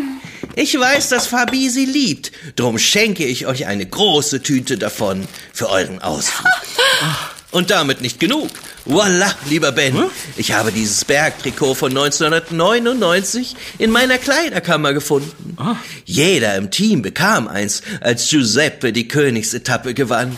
Ich 0.55 0.77
weiß, 0.77 1.07
dass 1.07 1.27
Fabi 1.27 1.69
sie 1.69 1.85
liebt, 1.85 2.33
drum 2.57 2.77
schenke 2.77 3.23
ich 3.25 3.47
euch 3.47 3.65
eine 3.65 3.85
große 3.85 4.41
Tüte 4.41 4.77
davon 4.77 5.25
für 5.53 5.69
euren 5.69 6.01
Ausflug. 6.01 6.51
Und 7.51 7.69
damit 7.69 8.01
nicht 8.01 8.19
genug. 8.19 8.49
Voila, 8.83 9.33
lieber 9.47 9.71
Ben. 9.71 9.95
Ich 10.35 10.51
habe 10.51 10.71
dieses 10.71 11.05
Bergtrikot 11.05 11.75
von 11.75 11.91
1999 11.91 13.55
in 13.77 13.89
meiner 13.89 14.17
Kleiderkammer 14.17 14.91
gefunden. 14.93 15.55
Jeder 16.03 16.55
im 16.55 16.71
Team 16.71 17.03
bekam 17.03 17.47
eins, 17.47 17.83
als 18.01 18.29
Giuseppe 18.29 18.91
die 18.91 19.07
Königsetappe 19.07 19.93
gewann. 19.93 20.35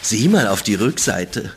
Sieh 0.00 0.28
mal 0.28 0.46
auf 0.46 0.62
die 0.62 0.76
Rückseite. 0.76 1.52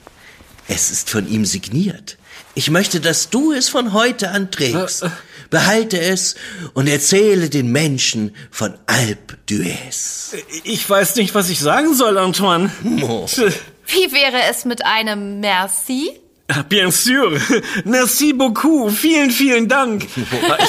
Es 0.68 0.92
ist 0.92 1.10
von 1.10 1.28
ihm 1.30 1.46
signiert. 1.46 2.18
Ich 2.56 2.70
möchte, 2.70 3.00
dass 3.00 3.30
du 3.30 3.52
es 3.52 3.70
von 3.70 3.94
heute 3.94 4.32
an 4.32 4.52
trägst. 4.52 5.06
Behalte 5.50 6.00
es 6.00 6.36
und 6.74 6.88
erzähle 6.88 7.50
den 7.50 7.72
Menschen 7.72 8.36
von 8.52 8.74
Alpe 8.86 9.38
d'Huez. 9.48 10.34
Ich 10.64 10.90
weiß 10.90 11.16
nicht, 11.16 11.34
was 11.36 11.50
ich 11.50 11.60
sagen 11.60 11.94
soll, 11.94 12.18
Antoine. 12.18 12.70
Oh. 13.02 13.28
Wie 13.88 14.12
wäre 14.12 14.42
es 14.50 14.66
mit 14.66 14.86
einem 14.86 15.40
Merci? 15.40 16.10
Ah, 16.50 16.64
Bien 16.64 16.92
sûr. 16.92 17.40
Merci 17.86 18.34
beaucoup. 18.34 18.90
Vielen, 18.92 19.32
vielen 19.32 19.68
Dank. 19.68 20.08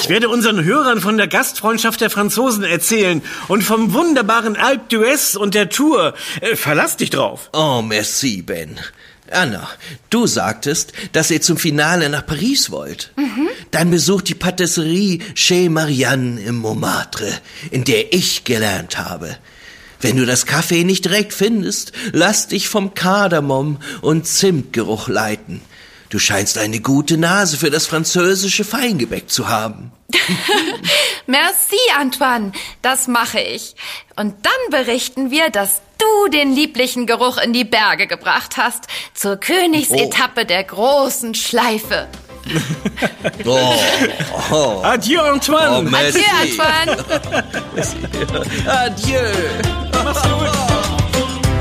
Ich 0.01 0.09
werde 0.09 0.27
unseren 0.29 0.63
Hörern 0.63 0.99
von 1.01 1.17
der 1.17 1.27
Gastfreundschaft 1.27 1.99
der 2.01 2.09
Franzosen 2.09 2.63
erzählen 2.63 3.21
und 3.47 3.63
vom 3.63 3.93
wunderbaren 3.93 4.55
Alpe 4.57 4.95
d'Huez 4.97 5.37
und 5.37 5.55
der 5.55 5.69
Tour. 5.69 6.13
Äh, 6.41 6.55
Verlass 6.55 6.97
dich 6.97 7.09
drauf. 7.09 7.49
Oh, 7.53 7.81
merci, 7.81 8.41
Ben. 8.41 8.77
Anna, 9.31 9.69
du 10.09 10.27
sagtest, 10.27 10.93
dass 11.11 11.31
ihr 11.31 11.41
zum 11.41 11.57
Finale 11.57 12.09
nach 12.09 12.25
Paris 12.25 12.71
wollt. 12.71 13.11
Dann 13.71 13.91
besucht 13.91 14.27
die 14.27 14.35
Patisserie 14.35 15.19
Chez 15.35 15.69
Marianne 15.69 16.41
im 16.41 16.57
Montmartre, 16.57 17.31
in 17.71 17.83
der 17.83 18.13
ich 18.13 18.43
gelernt 18.43 18.97
habe. 18.97 19.37
Wenn 20.01 20.15
du 20.15 20.25
das 20.25 20.45
Kaffee 20.45 20.83
nicht 20.83 21.05
direkt 21.05 21.33
findest, 21.33 21.91
lass 22.13 22.47
dich 22.47 22.69
vom 22.69 22.93
Kardamom 22.93 23.79
und 24.01 24.25
Zimtgeruch 24.25 25.09
leiten. 25.09 25.61
Du 26.09 26.17
scheinst 26.17 26.57
eine 26.57 26.79
gute 26.79 27.17
Nase 27.17 27.57
für 27.57 27.69
das 27.69 27.85
französische 27.85 28.63
Feingebäck 28.63 29.29
zu 29.29 29.47
haben. 29.47 29.91
Merci, 31.27 31.77
Antoine. 31.99 32.51
Das 32.81 33.07
mache 33.07 33.39
ich. 33.39 33.75
Und 34.15 34.33
dann 34.43 34.71
berichten 34.71 35.29
wir, 35.29 35.49
dass 35.51 35.81
du 35.99 36.29
den 36.29 36.53
lieblichen 36.55 37.05
Geruch 37.05 37.37
in 37.37 37.53
die 37.53 37.63
Berge 37.65 38.07
gebracht 38.07 38.57
hast. 38.57 38.85
Zur 39.13 39.37
Königsetappe 39.37 40.45
der 40.45 40.63
großen 40.63 41.35
Schleife. 41.35 42.07
Oh, 43.45 43.73
oh, 44.51 44.81
Adieu, 44.83 45.21
Antoine. 45.21 45.77
oh 45.77 45.81
merci. 45.83 46.23
Adieu, 46.41 46.63
Antoine. 46.63 47.43
Adieu. 48.67 49.19
Mach's 50.03 50.23
gut. 50.23 51.59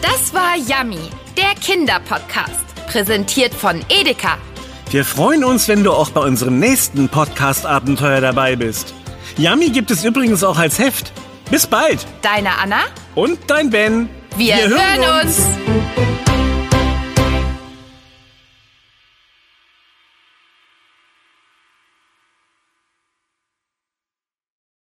Das 0.00 0.32
war 0.34 0.56
Yummy, 0.56 1.08
der 1.36 1.54
Kinderpodcast. 1.60 2.64
Präsentiert 2.86 3.54
von 3.54 3.80
Edeka. 3.88 4.36
Wir 4.90 5.04
freuen 5.04 5.44
uns, 5.44 5.68
wenn 5.68 5.82
du 5.84 5.92
auch 5.92 6.10
bei 6.10 6.20
unserem 6.20 6.58
nächsten 6.58 7.08
Podcast-Abenteuer 7.08 8.20
dabei 8.20 8.56
bist. 8.56 8.92
Yummy 9.38 9.70
gibt 9.70 9.90
es 9.90 10.04
übrigens 10.04 10.44
auch 10.44 10.58
als 10.58 10.78
Heft. 10.78 11.12
Bis 11.50 11.66
bald. 11.66 12.06
Deine 12.20 12.58
Anna? 12.58 12.80
Und 13.14 13.38
dein 13.46 13.70
Ben. 13.70 14.08
Wir, 14.36 14.56
Wir 14.56 14.68
hören 14.68 14.80
hören 14.80 15.26
uns. 15.26 15.38
uns. 15.38 16.11